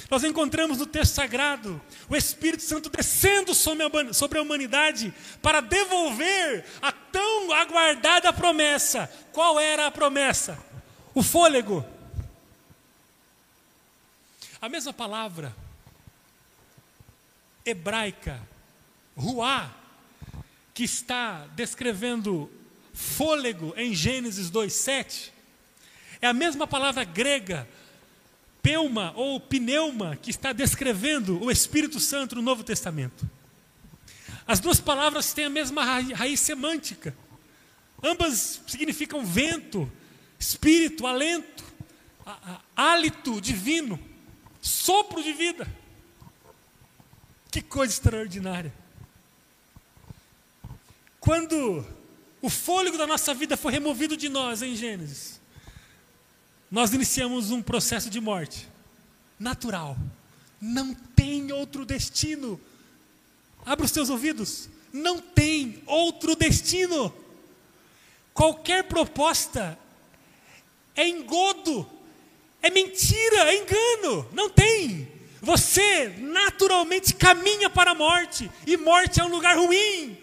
nós 0.09 0.23
encontramos 0.23 0.77
no 0.77 0.85
texto 0.85 1.13
sagrado 1.13 1.81
o 2.07 2.15
Espírito 2.15 2.63
Santo 2.63 2.89
descendo 2.89 3.53
sobre 3.55 4.37
a 4.37 4.41
humanidade 4.41 5.13
para 5.41 5.61
devolver 5.61 6.65
a 6.81 6.91
tão 6.91 7.51
aguardada 7.51 8.31
promessa. 8.31 9.11
Qual 9.31 9.59
era 9.59 9.87
a 9.87 9.91
promessa? 9.91 10.63
O 11.13 11.23
fôlego. 11.23 11.85
A 14.61 14.69
mesma 14.69 14.93
palavra 14.93 15.55
hebraica, 17.65 18.39
ruá, 19.15 19.73
que 20.73 20.83
está 20.83 21.45
descrevendo 21.55 22.51
fôlego 22.93 23.73
em 23.77 23.93
Gênesis 23.93 24.49
2:7, 24.49 25.31
é 26.21 26.27
a 26.27 26.33
mesma 26.33 26.67
palavra 26.67 27.03
grega 27.03 27.67
Peuma 28.61 29.13
ou 29.15 29.39
pneuma, 29.39 30.15
que 30.15 30.29
está 30.29 30.51
descrevendo 30.51 31.41
o 31.41 31.49
Espírito 31.49 31.99
Santo 31.99 32.35
no 32.35 32.41
Novo 32.41 32.63
Testamento. 32.63 33.29
As 34.45 34.59
duas 34.59 34.79
palavras 34.79 35.31
têm 35.33 35.45
a 35.45 35.49
mesma 35.49 35.83
raiz 35.83 36.39
semântica. 36.39 37.15
Ambas 38.03 38.61
significam 38.67 39.25
vento, 39.25 39.89
espírito, 40.39 41.05
alento, 41.05 41.63
hálito 42.75 43.39
divino, 43.39 43.99
sopro 44.61 45.21
de 45.21 45.33
vida. 45.33 45.67
Que 47.51 47.61
coisa 47.61 47.93
extraordinária. 47.93 48.73
Quando 51.19 51.85
o 52.41 52.49
fôlego 52.49 52.97
da 52.97 53.05
nossa 53.05 53.33
vida 53.33 53.57
foi 53.57 53.71
removido 53.73 54.15
de 54.15 54.29
nós 54.29 54.61
em 54.61 54.75
Gênesis, 54.75 55.38
nós 56.71 56.93
iniciamos 56.93 57.51
um 57.51 57.61
processo 57.61 58.09
de 58.09 58.19
morte 58.19 58.67
natural. 59.39 59.97
Não 60.61 60.93
tem 60.93 61.51
outro 61.51 61.85
destino. 61.85 62.59
Abra 63.65 63.85
os 63.85 63.91
seus 63.91 64.09
ouvidos. 64.09 64.69
Não 64.93 65.19
tem 65.19 65.81
outro 65.85 66.35
destino. 66.35 67.13
Qualquer 68.33 68.83
proposta 68.83 69.77
é 70.95 71.07
engodo, 71.07 71.89
é 72.61 72.69
mentira, 72.69 73.51
é 73.51 73.57
engano. 73.57 74.29
Não 74.31 74.49
tem. 74.49 75.07
Você 75.41 76.09
naturalmente 76.19 77.15
caminha 77.15 77.69
para 77.69 77.91
a 77.91 77.95
morte, 77.95 78.51
e 78.67 78.75
morte 78.75 79.19
é 79.19 79.23
um 79.23 79.29
lugar 79.29 79.57
ruim 79.57 80.17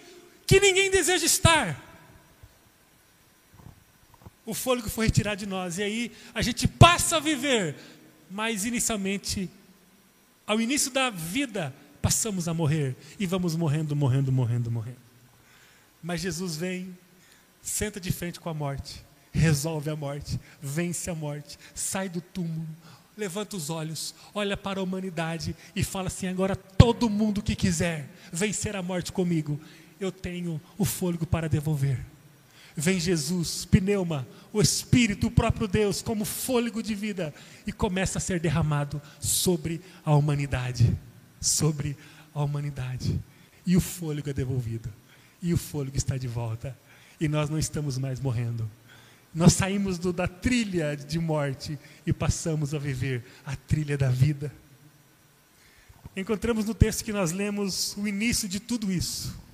que 0.46 0.60
ninguém 0.60 0.90
deseja 0.90 1.24
estar 1.24 1.85
o 4.46 4.54
fôlego 4.54 4.88
foi 4.88 5.06
retirado 5.06 5.40
de 5.40 5.46
nós. 5.46 5.76
E 5.78 5.82
aí 5.82 6.12
a 6.32 6.40
gente 6.40 6.68
passa 6.68 7.16
a 7.16 7.20
viver, 7.20 7.74
mas 8.30 8.64
inicialmente, 8.64 9.50
ao 10.46 10.60
início 10.60 10.90
da 10.92 11.10
vida, 11.10 11.74
passamos 12.00 12.46
a 12.46 12.54
morrer 12.54 12.96
e 13.18 13.26
vamos 13.26 13.56
morrendo, 13.56 13.96
morrendo, 13.96 14.30
morrendo, 14.30 14.70
morrendo. 14.70 15.04
Mas 16.00 16.20
Jesus 16.20 16.56
vem, 16.56 16.96
senta 17.60 18.00
de 18.00 18.12
frente 18.12 18.38
com 18.38 18.48
a 18.48 18.54
morte, 18.54 19.04
resolve 19.32 19.90
a 19.90 19.96
morte, 19.96 20.40
vence 20.62 21.10
a 21.10 21.14
morte, 21.14 21.58
sai 21.74 22.08
do 22.08 22.20
túmulo, 22.20 22.68
levanta 23.16 23.56
os 23.56 23.68
olhos, 23.68 24.14
olha 24.32 24.56
para 24.56 24.78
a 24.78 24.82
humanidade 24.82 25.56
e 25.74 25.82
fala 25.82 26.06
assim: 26.06 26.28
agora 26.28 26.54
todo 26.54 27.10
mundo 27.10 27.42
que 27.42 27.56
quiser 27.56 28.08
vencer 28.32 28.76
a 28.76 28.82
morte 28.82 29.10
comigo, 29.10 29.60
eu 29.98 30.12
tenho 30.12 30.60
o 30.78 30.84
fôlego 30.84 31.26
para 31.26 31.48
devolver 31.48 32.15
vem 32.76 33.00
Jesus, 33.00 33.64
pneuma, 33.64 34.26
o 34.52 34.60
Espírito, 34.60 35.28
o 35.28 35.30
próprio 35.30 35.66
Deus, 35.66 36.02
como 36.02 36.24
fôlego 36.24 36.82
de 36.82 36.94
vida, 36.94 37.34
e 37.66 37.72
começa 37.72 38.18
a 38.18 38.20
ser 38.20 38.38
derramado 38.38 39.00
sobre 39.18 39.80
a 40.04 40.14
humanidade. 40.14 40.96
Sobre 41.40 41.96
a 42.34 42.42
humanidade. 42.42 43.18
E 43.64 43.76
o 43.76 43.80
fôlego 43.80 44.28
é 44.28 44.32
devolvido. 44.32 44.92
E 45.40 45.54
o 45.54 45.56
fôlego 45.56 45.96
está 45.96 46.18
de 46.18 46.28
volta. 46.28 46.76
E 47.18 47.26
nós 47.28 47.48
não 47.48 47.58
estamos 47.58 47.96
mais 47.96 48.20
morrendo. 48.20 48.70
Nós 49.34 49.54
saímos 49.54 49.98
do, 49.98 50.12
da 50.12 50.28
trilha 50.28 50.96
de 50.96 51.18
morte 51.18 51.78
e 52.06 52.12
passamos 52.12 52.74
a 52.74 52.78
viver 52.78 53.24
a 53.44 53.56
trilha 53.56 53.96
da 53.96 54.08
vida. 54.08 54.52
Encontramos 56.14 56.64
no 56.64 56.74
texto 56.74 57.04
que 57.04 57.12
nós 57.12 57.32
lemos 57.32 57.94
o 57.96 58.06
início 58.06 58.48
de 58.48 58.60
tudo 58.60 58.90
isso. 58.90 59.45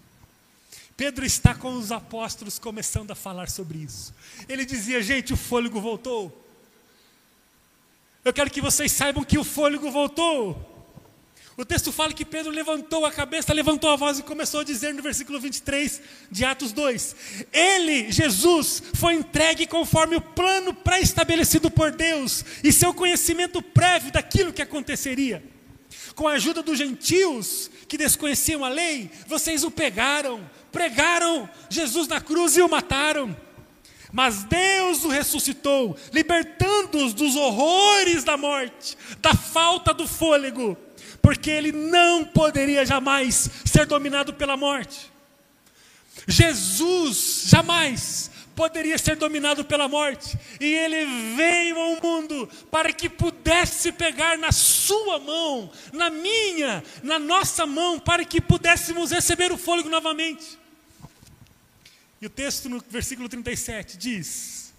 Pedro 1.03 1.27
está 1.27 1.53
com 1.53 1.75
os 1.75 1.91
apóstolos 1.91 2.61
começando 2.61 3.11
a 3.11 3.17
falar 3.17 3.51
sobre 3.51 3.79
isso. 3.79 4.15
Ele 4.49 4.65
dizia: 4.65 5.03
gente, 5.03 5.33
o 5.33 5.37
fôlego 5.37 5.81
voltou. 5.81 6.31
Eu 8.25 8.33
quero 8.33 8.49
que 8.49 8.61
vocês 8.61 8.93
saibam 8.93 9.25
que 9.25 9.37
o 9.37 9.43
fôlego 9.43 9.91
voltou. 9.91 10.57
O 11.57 11.65
texto 11.65 11.91
fala 11.91 12.13
que 12.13 12.25
Pedro 12.25 12.53
levantou 12.53 13.05
a 13.05 13.11
cabeça, 13.11 13.53
levantou 13.53 13.91
a 13.91 13.97
voz 13.97 14.21
e 14.21 14.23
começou 14.23 14.61
a 14.61 14.65
dizer 14.65 14.95
no 14.95 15.03
versículo 15.03 15.41
23 15.41 16.01
de 16.31 16.45
Atos 16.45 16.71
2: 16.71 17.17
Ele, 17.53 18.13
Jesus, 18.13 18.81
foi 18.95 19.15
entregue 19.15 19.67
conforme 19.67 20.15
o 20.15 20.21
plano 20.21 20.73
pré-estabelecido 20.73 21.69
por 21.69 21.91
Deus 21.91 22.45
e 22.63 22.71
seu 22.73 22.95
conhecimento 22.95 23.61
prévio 23.61 24.13
daquilo 24.13 24.53
que 24.53 24.63
aconteceria. 24.63 25.43
Com 26.15 26.29
a 26.29 26.33
ajuda 26.33 26.63
dos 26.63 26.79
gentios 26.79 27.71
que 27.89 27.99
desconheciam 27.99 28.65
a 28.65 28.69
lei, 28.69 29.11
vocês 29.27 29.65
o 29.65 29.71
pegaram, 29.71 30.49
pregaram 30.71 31.49
Jesus 31.69 32.09
na 32.09 32.21
cruz 32.21 32.57
e 32.57 32.63
o 32.63 32.69
mataram. 32.69 33.37
Mas 34.13 34.45
Deus 34.45 35.05
o 35.05 35.09
ressuscitou, 35.09 35.97
libertando-os 36.13 37.15
dos 37.15 37.35
horrores 37.35 38.25
da 38.25 38.37
morte, 38.37 38.97
da 39.21 39.35
falta 39.35 39.95
do 39.95 40.07
fôlego, 40.07 40.77
porque 41.23 41.51
ele 41.51 41.73
não 41.73 42.25
poderia 42.25 42.85
jamais 42.85 43.49
ser 43.65 43.87
dominado 43.87 44.35
pela 44.35 44.57
morte. 44.57 45.11
Jesus 46.29 47.45
jamais 47.47 48.31
poderia 48.55 48.99
ser 48.99 49.17
dominado 49.17 49.65
pela 49.65 49.89
morte, 49.89 50.39
e 50.61 50.67
ele 50.67 51.35
veio 51.37 51.79
ao 51.79 52.03
mundo 52.03 52.49
para 52.71 52.93
que 52.93 53.09
pudesse 53.09 53.93
pegar 53.93 54.39
na 54.39 54.53
sua 54.53 55.19
mão, 55.19 55.71
na 55.93 56.11
minha, 56.11 56.83
na 57.03 57.19
nossa 57.19 57.67
mão, 57.67 57.99
para 57.99 58.25
que 58.25 58.41
pudéssemos 58.41 59.11
receber 59.11 59.53
o 59.53 59.59
fôlego 59.59 59.89
novamente. 59.89 60.59
E 62.21 62.27
o 62.27 62.31
texto 62.31 62.69
no 62.69 62.83
versículo 62.89 63.29
37 63.29 63.97
diz 63.97 64.73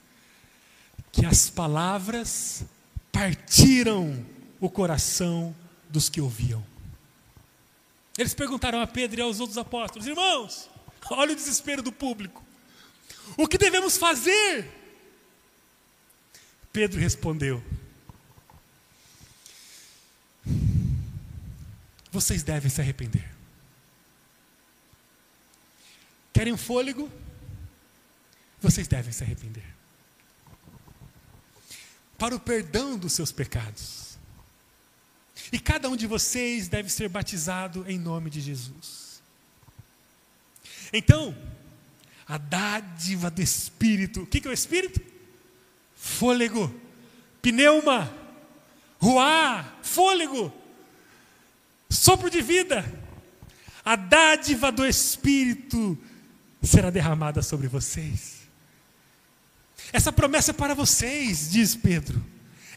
que 1.11 1.25
as 1.25 1.49
palavras 1.49 2.63
partiram 3.11 4.25
o 4.59 4.69
coração 4.69 5.55
dos 5.89 6.09
que 6.09 6.21
ouviam. 6.21 6.65
Eles 8.17 8.33
perguntaram 8.33 8.79
a 8.79 8.87
Pedro 8.87 9.19
e 9.19 9.21
aos 9.21 9.39
outros 9.39 9.57
apóstolos: 9.57 10.07
Irmãos, 10.07 10.69
olha 11.11 11.33
o 11.33 11.35
desespero 11.35 11.81
do 11.81 11.91
público. 11.91 12.43
O 13.38 13.48
que 13.48 13.58
devemos 13.58 13.98
fazer? 13.98 14.70
Pedro 16.72 17.00
respondeu: 17.00 17.63
Vocês 22.12 22.43
devem 22.43 22.70
se 22.70 22.82
arrepender. 22.82 23.29
Querem 26.34 26.53
um 26.53 26.58
fôlego? 26.58 27.12
vocês 28.63 28.88
devem 28.88 29.12
se 29.12 29.22
arrepender. 29.24 29.65
Para 32.17 32.34
o 32.34 32.39
perdão 32.39 32.98
dos 32.98 33.12
seus 33.12 33.29
pecados. 33.29 34.17
E 35.51 35.60
cada 35.60 35.89
um 35.89 35.98
de 35.98 36.08
vocês 36.08 36.70
deve 36.70 36.89
ser 36.89 37.10
batizado 37.10 37.84
em 37.89 38.00
nome 38.00 38.29
de 38.29 38.39
Jesus. 38.39 39.22
Então, 40.93 41.36
a 42.27 42.37
dádiva 42.37 43.29
do 43.29 43.41
Espírito. 43.41 44.21
O 44.21 44.27
que 44.27 44.47
é 44.47 44.49
o 44.49 44.53
Espírito? 44.53 45.01
Fôlego, 45.95 46.73
pneuma, 47.41 48.13
ruá, 48.97 49.77
fôlego, 49.81 50.53
sopro 51.89 52.29
de 52.29 52.41
vida. 52.41 52.85
A 53.85 53.95
dádiva 53.95 54.71
do 54.71 54.85
Espírito 54.85 55.97
será 56.61 56.89
derramada 56.89 57.41
sobre 57.41 57.67
vocês. 57.67 58.43
Essa 59.91 60.11
promessa 60.11 60.51
é 60.51 60.53
para 60.53 60.73
vocês, 60.73 61.51
diz 61.51 61.75
Pedro. 61.75 62.23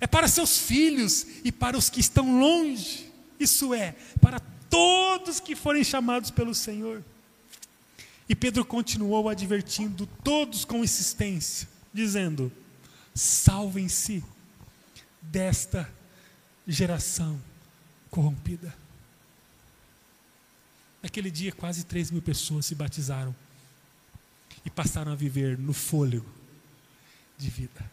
É 0.01 0.07
para 0.07 0.29
seus 0.29 0.59
filhos 0.59 1.27
e 1.45 1.51
para 1.51 1.79
os 1.79 1.89
que 1.89 2.01
estão 2.01 2.39
longe. 2.39 3.11
Isso 3.39 3.73
é, 3.73 3.95
para 4.21 4.41
todos 4.69 5.41
que 5.41 5.55
forem 5.55 5.85
chamados 5.85 6.31
pelo 6.31 6.55
Senhor. 6.55 7.03
E 8.29 8.35
Pedro 8.35 8.65
continuou 8.65 9.29
advertindo 9.29 10.07
todos 10.25 10.65
com 10.65 10.83
insistência, 10.83 11.69
dizendo: 11.93 12.53
salvem-se 13.15 14.25
desta 15.23 15.91
geração 16.67 17.41
corrompida. 18.11 18.75
Naquele 21.03 21.31
dia, 21.31 21.53
quase 21.53 21.85
3 21.85 22.11
mil 22.11 22.23
pessoas 22.23 22.67
se 22.67 22.75
batizaram 22.75 23.35
e 24.65 24.71
passaram 24.71 25.13
a 25.13 25.15
viver 25.15 25.57
no 25.57 25.73
fôlego 25.73 26.29
de 27.39 27.49
vida. 27.49 27.91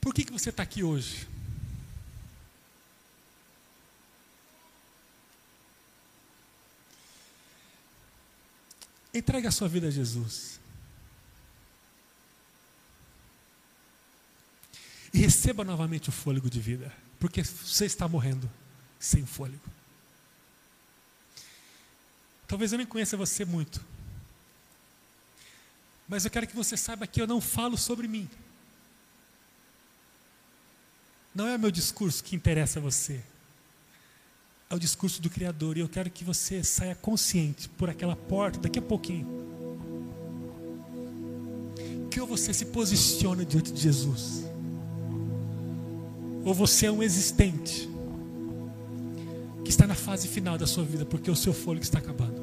Por 0.00 0.14
que, 0.14 0.24
que 0.24 0.32
você 0.32 0.50
está 0.50 0.62
aqui 0.62 0.84
hoje? 0.84 1.26
Entregue 9.16 9.46
a 9.46 9.50
sua 9.50 9.66
vida 9.66 9.88
a 9.88 9.90
Jesus. 9.90 10.60
E 15.12 15.18
receba 15.18 15.64
novamente 15.64 16.10
o 16.10 16.12
fôlego 16.12 16.50
de 16.50 16.60
vida, 16.60 16.92
porque 17.18 17.42
você 17.42 17.86
está 17.86 18.06
morrendo 18.06 18.50
sem 19.00 19.24
fôlego. 19.24 19.64
Talvez 22.46 22.72
eu 22.72 22.78
nem 22.78 22.86
conheça 22.86 23.16
você 23.16 23.44
muito, 23.44 23.82
mas 26.06 26.24
eu 26.24 26.30
quero 26.30 26.46
que 26.46 26.54
você 26.54 26.76
saiba 26.76 27.06
que 27.06 27.20
eu 27.20 27.26
não 27.26 27.40
falo 27.40 27.78
sobre 27.78 28.06
mim. 28.06 28.28
Não 31.34 31.46
é 31.46 31.56
o 31.56 31.58
meu 31.58 31.70
discurso 31.70 32.22
que 32.22 32.36
interessa 32.36 32.78
a 32.78 32.82
você 32.82 33.24
é 34.68 34.74
o 34.74 34.78
discurso 34.78 35.22
do 35.22 35.30
Criador. 35.30 35.76
E 35.76 35.80
eu 35.80 35.88
quero 35.88 36.10
que 36.10 36.24
você 36.24 36.62
saia 36.62 36.94
consciente 36.94 37.68
por 37.68 37.88
aquela 37.88 38.16
porta 38.16 38.58
daqui 38.58 38.78
a 38.78 38.82
pouquinho. 38.82 39.26
Que 42.10 42.20
ou 42.20 42.26
você 42.26 42.52
se 42.52 42.66
posiciona 42.66 43.44
diante 43.44 43.72
de 43.72 43.80
Jesus, 43.80 44.44
ou 46.44 46.54
você 46.54 46.86
é 46.86 46.90
um 46.90 47.02
existente 47.02 47.88
que 49.62 49.70
está 49.70 49.86
na 49.86 49.94
fase 49.94 50.28
final 50.28 50.56
da 50.56 50.66
sua 50.66 50.84
vida, 50.84 51.04
porque 51.04 51.30
o 51.30 51.36
seu 51.36 51.52
fôlego 51.52 51.82
está 51.82 51.98
acabando. 51.98 52.40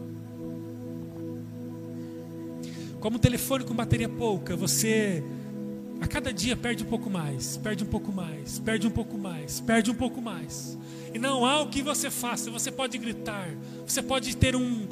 Como 2.99 3.17
um 3.17 3.19
telefone 3.19 3.63
com 3.63 3.73
bateria 3.73 4.07
pouca, 4.07 4.55
você 4.55 5.23
a 6.03 6.07
cada 6.07 6.33
dia 6.33 6.57
perde 6.57 6.83
um 6.83 6.87
pouco 6.87 7.09
mais, 7.09 7.55
perde 7.55 7.81
um 7.81 7.87
pouco 7.87 8.11
mais, 8.11 8.59
perde 8.59 8.85
um 8.85 8.91
pouco 8.91 9.17
mais, 9.17 9.61
perde 9.61 9.89
um 9.89 9.95
pouco 9.95 10.21
mais. 10.21 10.77
E 11.13 11.17
não 11.17 11.45
há 11.45 11.61
o 11.61 11.69
que 11.69 11.81
você 11.81 12.11
faça. 12.11 12.51
Você 12.51 12.69
pode 12.69 12.97
gritar, 12.97 13.47
você 13.87 14.01
pode 14.01 14.35
ter 14.35 14.53
um, 14.53 14.85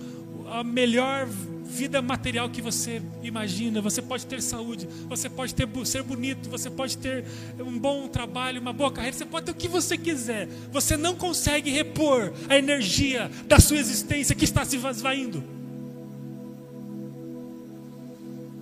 a 0.50 0.64
melhor 0.64 1.28
vida 1.66 2.02
material 2.02 2.50
que 2.50 2.62
você 2.62 3.02
imagina. 3.22 3.82
Você 3.82 4.02
pode 4.02 4.26
ter 4.26 4.42
saúde, 4.42 4.88
você 5.10 5.30
pode 5.30 5.54
ter, 5.54 5.68
ser 5.86 6.02
bonito, 6.02 6.50
você 6.50 6.70
pode 6.70 6.98
ter 6.98 7.26
um 7.60 7.78
bom 7.78 8.08
trabalho, 8.08 8.62
uma 8.62 8.72
boa 8.72 8.90
carreira, 8.90 9.18
você 9.18 9.26
pode 9.26 9.48
ter 9.48 9.52
o 9.52 9.56
que 9.56 9.68
você 9.68 9.98
quiser. 9.98 10.48
Você 10.72 10.96
não 10.96 11.14
consegue 11.14 11.70
repor 11.70 12.32
a 12.48 12.58
energia 12.58 13.30
da 13.48 13.60
sua 13.60 13.78
existência 13.78 14.34
que 14.34 14.46
está 14.46 14.64
se 14.64 14.78
esvaindo. 14.78 15.61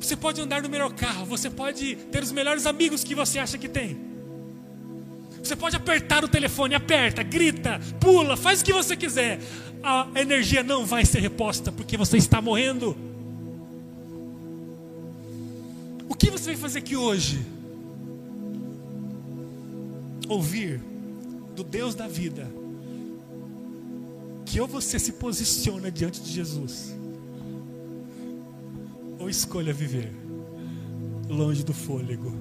Você 0.10 0.16
pode 0.16 0.42
andar 0.42 0.64
no 0.64 0.70
melhor 0.70 0.92
carro, 0.92 1.24
você 1.24 1.52
pode 1.52 1.96
ter 1.96 2.24
os 2.24 2.32
melhores 2.32 2.66
amigos 2.66 3.04
que 3.04 3.14
você 3.14 3.38
acha 3.38 3.60
que 3.60 3.70
tem. 3.70 3.96
Você 5.44 5.56
pode 5.56 5.76
apertar 5.76 6.26
o 6.26 6.28
telefone, 6.28 6.74
aperta, 6.74 7.22
grita, 7.22 7.80
pula, 8.00 8.36
faz 8.36 8.62
o 8.62 8.66
que 8.66 8.74
você 8.74 8.96
quiser. 8.96 9.40
A 9.84 10.08
energia 10.16 10.64
não 10.64 10.84
vai 10.84 11.06
ser 11.06 11.20
reposta 11.20 11.72
porque 11.72 11.96
você 11.96 12.18
está 12.18 12.42
morrendo. 12.42 12.98
O 16.10 16.16
que 16.16 16.32
você 16.32 16.54
vai 16.54 16.56
fazer 16.56 16.80
aqui 16.80 16.96
hoje? 16.96 17.46
Ouvir 20.28 20.82
do 21.56 21.64
Deus 21.64 21.94
da 21.94 22.08
vida 22.08 22.50
que 24.44 24.60
ou 24.60 24.68
você 24.68 24.98
se 24.98 25.12
posiciona 25.12 25.92
diante 25.92 26.20
de 26.20 26.32
Jesus, 26.32 26.96
ou 29.30 29.32
escolha 29.32 29.72
viver 29.72 30.12
longe 31.30 31.64
do 31.64 31.74
fôlego. 31.74 32.34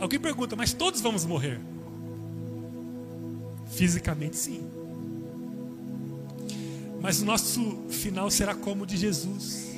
Alguém 0.00 0.18
pergunta, 0.18 0.56
mas 0.56 0.72
todos 0.72 1.02
vamos 1.02 1.26
morrer? 1.26 1.60
Fisicamente, 3.70 4.36
sim. 4.36 4.66
Mas 7.00 7.20
o 7.20 7.26
nosso 7.26 7.82
final 7.90 8.30
será 8.30 8.54
como 8.54 8.84
o 8.84 8.86
de 8.86 8.96
Jesus. 8.96 9.74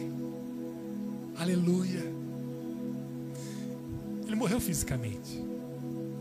Aleluia. 1.36 2.04
Ele 4.24 4.36
morreu 4.36 4.60
fisicamente. 4.60 5.44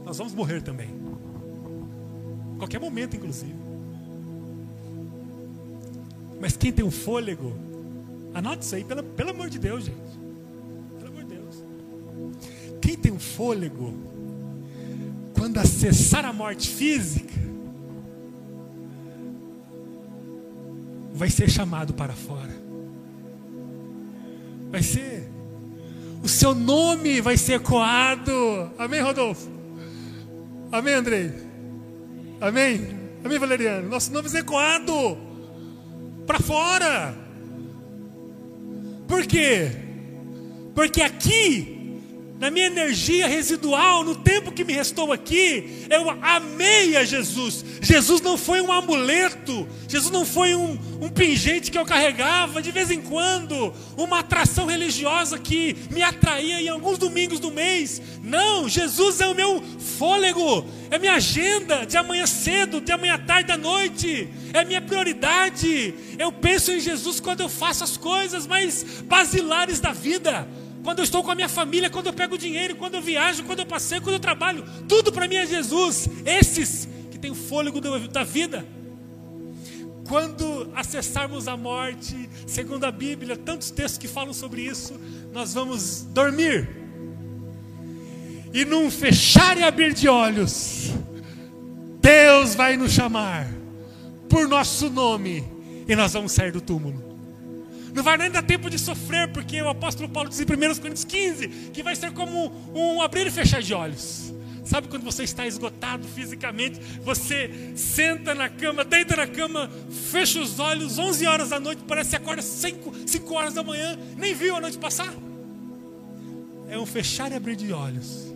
Nós 0.03 0.17
vamos 0.17 0.33
morrer 0.33 0.63
também. 0.63 0.89
Qualquer 2.57 2.79
momento, 2.79 3.15
inclusive. 3.15 3.64
Mas 6.39 6.55
quem 6.57 6.71
tem 6.71 6.83
um 6.83 6.91
fôlego, 6.91 7.53
anote 8.33 8.63
isso 8.63 8.75
aí, 8.75 8.83
pelo, 8.83 9.03
pelo 9.03 9.29
amor 9.31 9.49
de 9.49 9.59
Deus, 9.59 9.85
gente 9.85 10.15
tem 13.05 13.11
um 13.11 13.19
fôlego, 13.19 13.93
quando 15.37 15.59
acessar 15.59 16.25
a 16.25 16.33
morte 16.33 16.69
física, 16.69 17.35
vai 21.13 21.29
ser 21.29 21.47
chamado 21.47 21.93
para 21.93 22.13
fora. 22.13 22.49
Vai 24.71 24.81
ser. 24.81 25.29
O 26.23 26.27
seu 26.27 26.55
nome 26.55 27.21
vai 27.21 27.37
ser 27.37 27.53
ecoado. 27.53 28.33
Amém, 28.75 29.01
Rodolfo? 29.01 29.51
Amém, 30.71 30.95
Andrei? 30.95 31.31
Amém? 32.41 32.87
Amém, 33.23 33.37
Valeriano? 33.37 33.87
Nosso 33.87 34.11
nome 34.11 34.23
vai 34.23 34.31
ser 34.31 34.39
ecoado 34.39 35.15
para 36.25 36.39
fora. 36.39 37.15
Por 39.07 39.25
quê? 39.25 39.71
Porque 40.73 41.01
aqui 41.01 41.74
na 42.37 42.51
minha 42.51 42.65
energia 42.65 43.27
residual, 43.27 44.03
no 44.03 44.15
tempo 44.15 44.51
que 44.51 44.65
me 44.65 44.73
restou 44.73 45.13
aqui, 45.13 45.85
eu 45.89 46.09
amei 46.21 46.97
a 46.97 47.05
Jesus. 47.05 47.63
Jesus 47.81 48.21
não 48.21 48.37
foi 48.37 48.59
um 48.59 48.71
amuleto, 48.71 49.67
Jesus 49.87 50.11
não 50.11 50.25
foi 50.25 50.53
um, 50.53 50.77
um 50.99 51.07
pingente 51.07 51.71
que 51.71 51.77
eu 51.77 51.85
carregava 51.85 52.61
de 52.61 52.71
vez 52.71 52.91
em 52.91 53.01
quando, 53.01 53.73
uma 53.95 54.19
atração 54.19 54.65
religiosa 54.65 55.39
que 55.39 55.77
me 55.89 56.01
atraía 56.01 56.61
em 56.61 56.67
alguns 56.67 56.97
domingos 56.97 57.39
do 57.39 57.51
mês. 57.51 58.01
Não, 58.21 58.67
Jesus 58.67 59.21
é 59.21 59.27
o 59.27 59.35
meu 59.35 59.63
fôlego, 59.97 60.65
é 60.91 60.99
minha 60.99 61.13
agenda 61.13 61.85
de 61.85 61.95
amanhã 61.95 62.25
cedo, 62.25 62.81
de 62.81 62.91
amanhã 62.91 63.17
tarde 63.17 63.53
à 63.53 63.57
noite, 63.57 64.27
é 64.51 64.65
minha 64.65 64.81
prioridade. 64.81 65.93
Eu 66.19 66.33
penso 66.33 66.73
em 66.73 66.81
Jesus 66.81 67.21
quando 67.21 67.39
eu 67.39 67.49
faço 67.49 67.83
as 67.83 67.95
coisas 67.95 68.45
mais 68.45 68.83
basilares 69.05 69.79
da 69.79 69.93
vida 69.93 70.45
quando 70.85 70.99
eu 70.99 71.03
estou 71.03 71.23
com 71.23 71.31
a 71.31 71.35
minha 71.35 71.49
família, 71.49 71.89
quando 71.89 72.05
eu 72.05 72.13
pego 72.13 72.37
dinheiro, 72.37 72.75
quando 72.75 72.93
eu 72.93 73.01
viajo, 73.01 73.43
quando 73.43 73.57
eu 73.57 73.65
passeio, 73.65 74.03
quando 74.03 74.13
eu 74.13 74.19
trabalho, 74.19 74.63
tudo 74.87 75.11
para 75.11 75.27
mim 75.27 75.35
é 75.35 75.45
Jesus. 75.47 76.07
Esses 76.23 76.87
que 77.09 77.17
têm 77.17 77.31
o 77.31 77.35
fôlego 77.35 77.81
da 77.81 78.23
vida. 78.23 78.63
Quando 80.07 80.71
acessarmos 80.75 81.47
a 81.47 81.57
morte, 81.57 82.29
segundo 82.45 82.83
a 82.83 82.91
Bíblia, 82.91 83.35
tantos 83.35 83.71
textos 83.71 83.97
que 83.97 84.07
falam 84.07 84.31
sobre 84.31 84.61
isso, 84.61 84.93
nós 85.33 85.55
vamos 85.55 86.03
dormir. 86.03 86.69
E 88.53 88.63
num 88.63 88.91
fechar 88.91 89.57
e 89.57 89.63
abrir 89.63 89.91
de 89.91 90.07
olhos, 90.07 90.91
Deus 91.99 92.53
vai 92.53 92.77
nos 92.77 92.91
chamar 92.91 93.47
por 94.29 94.47
nosso 94.47 94.87
nome 94.91 95.43
e 95.87 95.95
nós 95.95 96.13
vamos 96.13 96.31
sair 96.31 96.51
do 96.51 96.61
túmulo. 96.61 97.04
Não 97.95 98.03
vai 98.03 98.17
nem 98.17 98.29
dar 98.29 98.43
tempo 98.43 98.69
de 98.69 98.77
sofrer, 98.77 99.29
porque 99.29 99.61
o 99.61 99.69
apóstolo 99.69 100.09
Paulo 100.09 100.27
diz 100.27 100.37
em 100.41 100.43
1 100.43 100.47
Coríntios 100.81 101.05
15 101.05 101.47
que 101.71 101.81
vai 101.81 101.95
ser 101.95 102.11
como 102.11 102.51
um 102.75 103.01
abrir 103.01 103.25
e 103.25 103.31
fechar 103.31 103.61
de 103.61 103.73
olhos. 103.73 104.33
Sabe 104.65 104.89
quando 104.89 105.03
você 105.03 105.23
está 105.23 105.47
esgotado 105.47 106.05
fisicamente, 106.05 106.77
você 107.01 107.73
senta 107.73 108.35
na 108.35 108.49
cama, 108.49 108.83
deita 108.83 109.15
na 109.15 109.25
cama, 109.25 109.71
fecha 110.11 110.41
os 110.41 110.59
olhos, 110.59 110.99
11 110.99 111.25
horas 111.25 111.49
da 111.49 111.59
noite, 111.59 111.83
parece 111.87 112.09
que 112.09 112.15
acorda 112.17 112.41
5, 112.41 113.07
5 113.07 113.33
horas 113.33 113.53
da 113.53 113.63
manhã, 113.63 113.97
nem 114.17 114.33
viu 114.33 114.57
a 114.57 114.59
noite 114.59 114.77
passar? 114.77 115.13
É 116.67 116.77
um 116.77 116.85
fechar 116.85 117.31
e 117.31 117.35
abrir 117.35 117.55
de 117.55 117.71
olhos. 117.71 118.33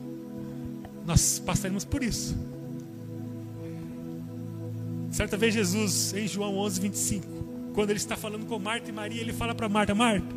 Nós 1.06 1.38
passaremos 1.38 1.84
por 1.84 2.02
isso. 2.02 2.38
Certa 5.12 5.36
vez 5.36 5.54
Jesus, 5.54 6.13
em 6.13 6.30
João 6.30 6.56
11, 6.60 6.80
25, 6.80 7.48
quando 7.73 7.91
ele 7.91 7.97
está 7.97 8.15
falando 8.15 8.45
com 8.45 8.60
Marta 8.60 8.89
e 8.89 8.93
Maria, 8.93 9.21
ele 9.21 9.34
fala 9.34 9.53
para 9.53 9.69
Marta: 9.69 9.95
Marta, 9.95 10.36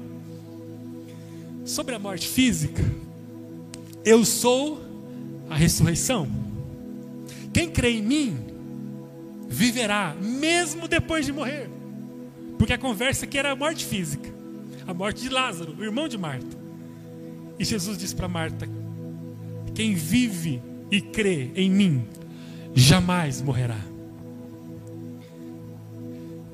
sobre 1.64 1.94
a 1.94 1.98
morte 1.98 2.28
física, 2.28 2.82
eu 4.04 4.24
sou 4.24 4.80
a 5.48 5.54
ressurreição. 5.54 6.28
Quem 7.52 7.70
crê 7.70 7.98
em 7.98 8.02
mim 8.02 8.38
viverá 9.48 10.16
mesmo 10.20 10.88
depois 10.88 11.26
de 11.26 11.32
morrer. 11.32 11.68
Porque 12.58 12.72
a 12.72 12.78
conversa 12.78 13.24
aqui 13.24 13.36
era 13.36 13.52
a 13.52 13.56
morte 13.56 13.84
física, 13.84 14.32
a 14.86 14.94
morte 14.94 15.22
de 15.22 15.28
Lázaro, 15.28 15.74
o 15.76 15.84
irmão 15.84 16.08
de 16.08 16.16
Marta. 16.16 16.56
E 17.58 17.64
Jesus 17.64 17.98
disse 17.98 18.14
para 18.14 18.28
Marta: 18.28 18.68
Quem 19.74 19.94
vive 19.94 20.62
e 20.90 21.00
crê 21.00 21.50
em 21.54 21.70
mim 21.70 22.04
jamais 22.74 23.42
morrerá. 23.42 23.91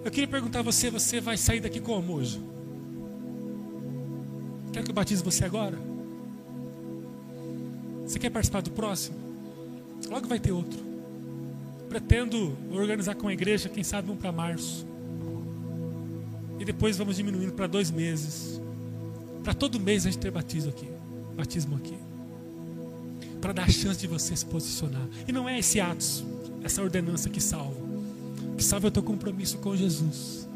Eu 0.08 0.10
queria 0.10 0.26
perguntar 0.26 0.60
a 0.60 0.62
você: 0.62 0.90
você 0.90 1.20
vai 1.20 1.36
sair 1.36 1.60
daqui 1.60 1.80
como 1.80 2.14
hoje? 2.14 2.40
Quer 4.72 4.82
que 4.82 4.90
eu 4.90 4.94
batize 4.94 5.22
você 5.22 5.44
agora? 5.44 5.78
Você 8.06 8.18
quer 8.18 8.30
participar 8.30 8.62
do 8.62 8.70
próximo? 8.70 9.18
Logo 10.08 10.26
vai 10.26 10.40
ter 10.40 10.50
outro. 10.50 10.80
Pretendo 11.90 12.56
organizar 12.72 13.16
com 13.16 13.28
a 13.28 13.34
igreja, 13.34 13.68
quem 13.68 13.84
sabe 13.84 14.10
um 14.10 14.16
para 14.16 14.32
março. 14.32 14.86
E 16.58 16.64
depois 16.64 16.96
vamos 16.96 17.16
diminuindo 17.16 17.52
para 17.52 17.66
dois 17.66 17.90
meses. 17.90 18.58
Para 19.44 19.52
todo 19.52 19.78
mês 19.78 20.06
a 20.06 20.10
gente 20.10 20.22
ter 20.22 20.30
batismo 20.30 20.70
aqui. 20.70 20.88
Batismo 21.36 21.76
aqui. 21.76 21.98
Para 23.42 23.52
dar 23.52 23.64
a 23.64 23.68
chance 23.68 24.00
de 24.00 24.06
você 24.06 24.34
se 24.34 24.46
posicionar. 24.46 25.06
E 25.26 25.32
não 25.32 25.46
é 25.46 25.58
esse 25.58 25.78
ato, 25.80 26.24
essa 26.64 26.80
ordenança 26.80 27.28
que 27.28 27.42
salva. 27.42 27.87
O 28.58 28.60
que 28.60 28.64
salva 28.64 28.88
é 28.88 28.90
o 28.90 28.90
teu 28.90 29.04
compromisso 29.04 29.56
com 29.58 29.76
Jesus. 29.76 30.48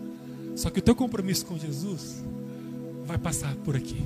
Só 0.56 0.70
que 0.70 0.80
o 0.80 0.82
teu 0.82 0.92
compromisso 0.92 1.46
com 1.46 1.56
Jesus 1.56 2.24
vai 3.06 3.16
passar 3.16 3.54
por 3.64 3.76
aqui. 3.76 4.02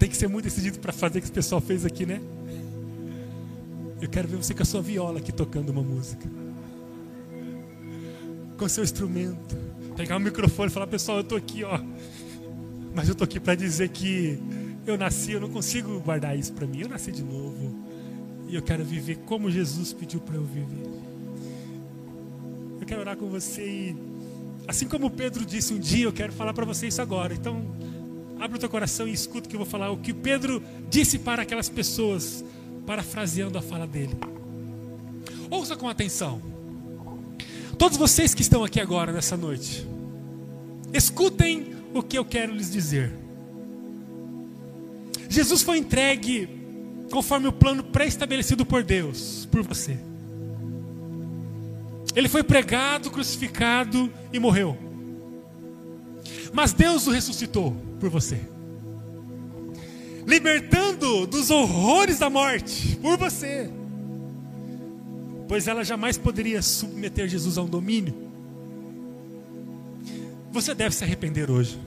Tem 0.00 0.08
que 0.08 0.16
ser 0.16 0.26
muito 0.26 0.46
decidido 0.46 0.80
para 0.80 0.92
fazer 0.92 1.18
o 1.18 1.20
que 1.20 1.26
esse 1.26 1.32
pessoal 1.32 1.60
fez 1.60 1.86
aqui, 1.86 2.04
né? 2.04 2.20
Eu 4.00 4.08
quero 4.08 4.26
ver 4.26 4.36
você 4.36 4.52
com 4.52 4.64
a 4.64 4.66
sua 4.66 4.82
viola 4.82 5.20
aqui 5.20 5.30
tocando 5.30 5.70
uma 5.70 5.80
música. 5.80 6.28
Com 8.58 8.68
seu 8.68 8.82
instrumento. 8.82 9.56
Pegar 9.96 10.16
o 10.16 10.20
microfone 10.20 10.72
e 10.72 10.74
falar, 10.74 10.88
pessoal, 10.88 11.18
eu 11.18 11.22
estou 11.22 11.38
aqui, 11.38 11.62
ó. 11.62 11.78
Mas 12.92 13.06
eu 13.06 13.12
estou 13.12 13.24
aqui 13.24 13.38
para 13.38 13.54
dizer 13.54 13.90
que 13.90 14.40
eu 14.88 14.98
nasci, 14.98 15.30
eu 15.30 15.40
não 15.40 15.50
consigo 15.50 16.00
guardar 16.00 16.36
isso 16.36 16.52
para 16.52 16.66
mim. 16.66 16.80
Eu 16.80 16.88
nasci 16.88 17.12
de 17.12 17.22
novo. 17.22 17.78
E 18.48 18.56
eu 18.56 18.62
quero 18.62 18.84
viver 18.84 19.18
como 19.18 19.48
Jesus 19.48 19.92
pediu 19.92 20.18
para 20.18 20.34
eu 20.34 20.44
viver. 20.44 21.01
Quero 22.92 23.00
orar 23.00 23.16
com 23.16 23.26
você 23.26 23.62
e, 23.62 23.96
assim 24.68 24.86
como 24.86 25.08
Pedro 25.08 25.46
disse 25.46 25.72
um 25.72 25.78
dia, 25.78 26.04
eu 26.04 26.12
quero 26.12 26.30
falar 26.30 26.52
para 26.52 26.66
você 26.66 26.88
isso 26.88 27.00
agora. 27.00 27.32
Então, 27.32 27.64
abre 28.38 28.58
o 28.58 28.60
teu 28.60 28.68
coração 28.68 29.08
e 29.08 29.12
escuta 29.14 29.46
o 29.46 29.48
que 29.48 29.56
eu 29.56 29.60
vou 29.60 29.66
falar. 29.66 29.90
O 29.90 29.96
que 29.96 30.12
Pedro 30.12 30.62
disse 30.90 31.18
para 31.18 31.40
aquelas 31.40 31.70
pessoas, 31.70 32.44
parafraseando 32.84 33.56
a 33.56 33.62
fala 33.62 33.86
dele. 33.86 34.14
Ouça 35.48 35.74
com 35.74 35.88
atenção. 35.88 36.42
Todos 37.78 37.96
vocês 37.96 38.34
que 38.34 38.42
estão 38.42 38.62
aqui 38.62 38.78
agora 38.78 39.10
nessa 39.10 39.38
noite, 39.38 39.88
escutem 40.92 41.74
o 41.94 42.02
que 42.02 42.18
eu 42.18 42.26
quero 42.26 42.52
lhes 42.52 42.70
dizer. 42.70 43.10
Jesus 45.30 45.62
foi 45.62 45.78
entregue 45.78 46.46
conforme 47.10 47.48
o 47.48 47.52
plano 47.52 47.84
pré-estabelecido 47.84 48.66
por 48.66 48.82
Deus, 48.82 49.48
por 49.50 49.62
você. 49.62 50.11
Ele 52.14 52.28
foi 52.28 52.42
pregado, 52.42 53.10
crucificado 53.10 54.12
e 54.32 54.38
morreu. 54.38 54.76
Mas 56.52 56.72
Deus 56.72 57.06
o 57.06 57.10
ressuscitou 57.10 57.74
por 57.98 58.10
você. 58.10 58.40
Libertando 60.26 61.26
dos 61.26 61.50
horrores 61.50 62.18
da 62.18 62.28
morte 62.28 62.96
por 62.96 63.16
você. 63.16 63.70
Pois 65.48 65.66
ela 65.66 65.84
jamais 65.84 66.16
poderia 66.16 66.62
submeter 66.62 67.28
Jesus 67.28 67.58
a 67.58 67.62
um 67.62 67.66
domínio. 67.66 68.14
Você 70.52 70.74
deve 70.74 70.94
se 70.94 71.02
arrepender 71.02 71.50
hoje 71.50 71.80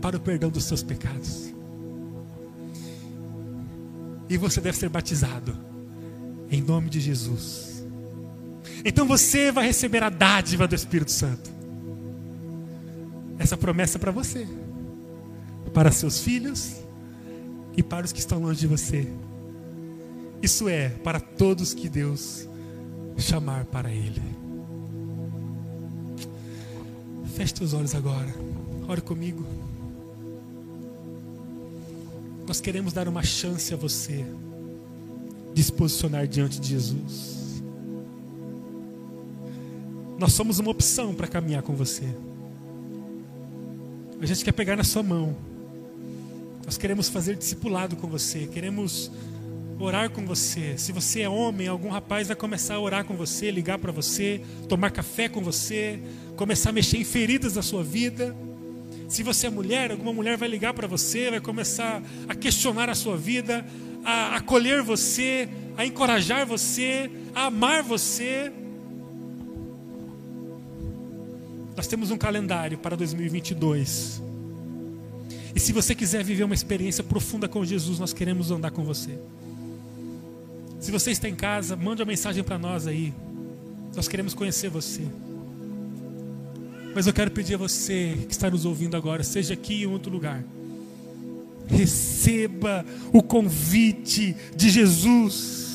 para 0.00 0.16
o 0.16 0.20
perdão 0.20 0.50
dos 0.50 0.64
seus 0.64 0.82
pecados. 0.82 1.52
E 4.28 4.36
você 4.36 4.60
deve 4.60 4.76
ser 4.76 4.88
batizado 4.88 5.56
em 6.50 6.62
nome 6.62 6.88
de 6.88 7.00
Jesus. 7.00 7.77
Então 8.88 9.06
você 9.06 9.52
vai 9.52 9.66
receber 9.66 10.02
a 10.02 10.08
dádiva 10.08 10.66
do 10.66 10.74
Espírito 10.74 11.12
Santo. 11.12 11.50
Essa 13.38 13.54
promessa 13.54 13.98
é 13.98 14.00
para 14.00 14.10
você, 14.10 14.48
para 15.74 15.92
seus 15.92 16.20
filhos 16.20 16.76
e 17.76 17.82
para 17.82 18.06
os 18.06 18.12
que 18.12 18.18
estão 18.18 18.38
longe 18.38 18.60
de 18.60 18.66
você. 18.66 19.06
Isso 20.40 20.70
é 20.70 20.88
para 20.88 21.20
todos 21.20 21.74
que 21.74 21.86
Deus 21.86 22.48
chamar 23.18 23.66
para 23.66 23.92
Ele. 23.92 24.22
Feche 27.36 27.52
teus 27.52 27.74
olhos 27.74 27.94
agora. 27.94 28.34
Ore 28.88 29.02
comigo. 29.02 29.44
Nós 32.46 32.58
queremos 32.58 32.94
dar 32.94 33.06
uma 33.06 33.22
chance 33.22 33.74
a 33.74 33.76
você 33.76 34.24
de 35.52 35.62
se 35.62 35.72
posicionar 35.72 36.26
diante 36.26 36.58
de 36.58 36.68
Jesus. 36.68 37.47
Nós 40.18 40.32
somos 40.32 40.58
uma 40.58 40.70
opção 40.72 41.14
para 41.14 41.28
caminhar 41.28 41.62
com 41.62 41.74
você. 41.74 42.04
A 44.20 44.26
gente 44.26 44.44
quer 44.44 44.52
pegar 44.52 44.74
na 44.74 44.82
sua 44.82 45.02
mão. 45.02 45.36
Nós 46.64 46.76
queremos 46.76 47.08
fazer 47.08 47.36
discipulado 47.36 47.94
com 47.94 48.08
você. 48.08 48.48
Queremos 48.48 49.12
orar 49.78 50.10
com 50.10 50.26
você. 50.26 50.76
Se 50.76 50.90
você 50.90 51.20
é 51.20 51.28
homem, 51.28 51.68
algum 51.68 51.88
rapaz 51.88 52.26
vai 52.26 52.36
começar 52.36 52.74
a 52.74 52.80
orar 52.80 53.04
com 53.04 53.14
você, 53.14 53.48
ligar 53.50 53.78
para 53.78 53.92
você, 53.92 54.42
tomar 54.68 54.90
café 54.90 55.28
com 55.28 55.40
você, 55.40 56.00
começar 56.36 56.70
a 56.70 56.72
mexer 56.72 56.96
em 56.96 57.04
feridas 57.04 57.52
da 57.52 57.62
sua 57.62 57.84
vida. 57.84 58.34
Se 59.08 59.22
você 59.22 59.46
é 59.46 59.50
mulher, 59.50 59.92
alguma 59.92 60.12
mulher 60.12 60.36
vai 60.36 60.48
ligar 60.48 60.74
para 60.74 60.88
você, 60.88 61.30
vai 61.30 61.40
começar 61.40 62.02
a 62.28 62.34
questionar 62.34 62.90
a 62.90 62.94
sua 62.94 63.16
vida, 63.16 63.64
a 64.04 64.36
acolher 64.36 64.82
você, 64.82 65.48
a 65.76 65.86
encorajar 65.86 66.44
você, 66.44 67.08
a 67.32 67.46
amar 67.46 67.84
você. 67.84 68.52
Nós 71.78 71.86
temos 71.86 72.10
um 72.10 72.18
calendário 72.18 72.76
para 72.76 72.96
2022. 72.96 74.20
E 75.54 75.60
se 75.60 75.72
você 75.72 75.94
quiser 75.94 76.24
viver 76.24 76.42
uma 76.42 76.54
experiência 76.54 77.04
profunda 77.04 77.46
com 77.46 77.64
Jesus, 77.64 78.00
nós 78.00 78.12
queremos 78.12 78.50
andar 78.50 78.72
com 78.72 78.82
você. 78.82 79.16
Se 80.80 80.90
você 80.90 81.12
está 81.12 81.28
em 81.28 81.36
casa, 81.36 81.76
mande 81.76 82.02
uma 82.02 82.08
mensagem 82.08 82.42
para 82.42 82.58
nós 82.58 82.88
aí. 82.88 83.14
Nós 83.94 84.08
queremos 84.08 84.34
conhecer 84.34 84.68
você. 84.68 85.02
Mas 86.96 87.06
eu 87.06 87.12
quero 87.12 87.30
pedir 87.30 87.54
a 87.54 87.58
você 87.58 88.18
que 88.26 88.32
está 88.32 88.50
nos 88.50 88.64
ouvindo 88.64 88.96
agora, 88.96 89.22
seja 89.22 89.54
aqui 89.54 89.86
ou 89.86 89.92
em 89.92 89.94
outro 89.94 90.10
lugar, 90.10 90.42
receba 91.68 92.84
o 93.12 93.22
convite 93.22 94.34
de 94.56 94.68
Jesus. 94.68 95.67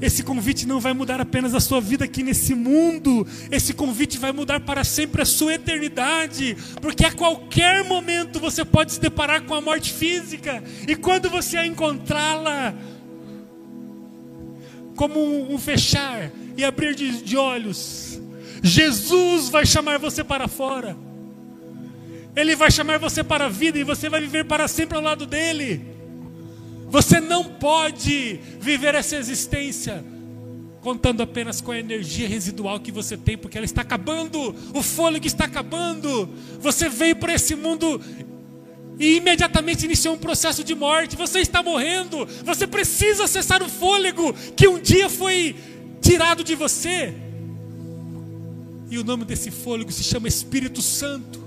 Esse 0.00 0.22
convite 0.22 0.66
não 0.66 0.80
vai 0.80 0.94
mudar 0.94 1.20
apenas 1.20 1.54
a 1.54 1.60
sua 1.60 1.80
vida 1.80 2.06
aqui 2.06 2.22
nesse 2.22 2.54
mundo, 2.54 3.26
esse 3.50 3.74
convite 3.74 4.18
vai 4.18 4.32
mudar 4.32 4.60
para 4.60 4.82
sempre 4.82 5.20
a 5.20 5.26
sua 5.26 5.54
eternidade, 5.54 6.56
porque 6.80 7.04
a 7.04 7.12
qualquer 7.12 7.84
momento 7.84 8.40
você 8.40 8.64
pode 8.64 8.92
se 8.92 9.00
deparar 9.00 9.42
com 9.42 9.54
a 9.54 9.60
morte 9.60 9.92
física, 9.92 10.64
e 10.88 10.96
quando 10.96 11.28
você 11.28 11.58
a 11.58 11.66
encontrá-la, 11.66 12.74
como 14.96 15.52
um, 15.52 15.58
fechar 15.58 16.30
e 16.56 16.64
abrir 16.64 16.94
de, 16.94 17.22
de 17.22 17.36
olhos, 17.36 18.20
Jesus 18.62 19.48
vai 19.48 19.64
chamar 19.64 19.98
você 19.98 20.22
para 20.22 20.46
fora. 20.46 20.96
Ele 22.36 22.54
vai 22.54 22.70
chamar 22.70 22.98
você 22.98 23.24
para 23.24 23.46
a 23.46 23.48
vida 23.48 23.78
e 23.78 23.84
você 23.84 24.08
vai 24.08 24.20
viver 24.20 24.44
para 24.44 24.68
sempre 24.68 24.96
ao 24.96 25.02
lado 25.02 25.26
dele. 25.26 25.89
Você 26.90 27.20
não 27.20 27.44
pode 27.44 28.40
viver 28.60 28.96
essa 28.96 29.16
existência 29.16 30.04
contando 30.80 31.22
apenas 31.22 31.60
com 31.60 31.70
a 31.70 31.78
energia 31.78 32.28
residual 32.28 32.80
que 32.80 32.90
você 32.90 33.16
tem, 33.16 33.38
porque 33.38 33.56
ela 33.56 33.64
está 33.64 33.82
acabando, 33.82 34.54
o 34.74 34.82
fôlego 34.82 35.26
está 35.26 35.44
acabando. 35.44 36.28
Você 36.58 36.88
veio 36.88 37.16
para 37.16 37.34
esse 37.34 37.54
mundo 37.54 38.00
e 38.98 39.16
imediatamente 39.16 39.84
iniciou 39.84 40.14
um 40.14 40.18
processo 40.18 40.64
de 40.64 40.74
morte. 40.74 41.16
Você 41.16 41.38
está 41.38 41.62
morrendo. 41.62 42.26
Você 42.44 42.66
precisa 42.66 43.24
acessar 43.24 43.62
o 43.62 43.68
fôlego 43.68 44.34
que 44.56 44.66
um 44.66 44.80
dia 44.80 45.08
foi 45.08 45.54
tirado 46.00 46.42
de 46.42 46.54
você. 46.54 47.14
E 48.90 48.98
o 48.98 49.04
nome 49.04 49.24
desse 49.24 49.50
fôlego 49.50 49.92
se 49.92 50.02
chama 50.02 50.26
Espírito 50.26 50.82
Santo. 50.82 51.38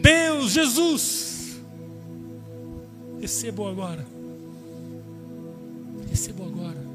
Deus, 0.00 0.52
Jesus. 0.52 1.58
Recebo 3.20 3.68
agora. 3.68 4.17
Recebo 6.10 6.44
agora. 6.44 6.87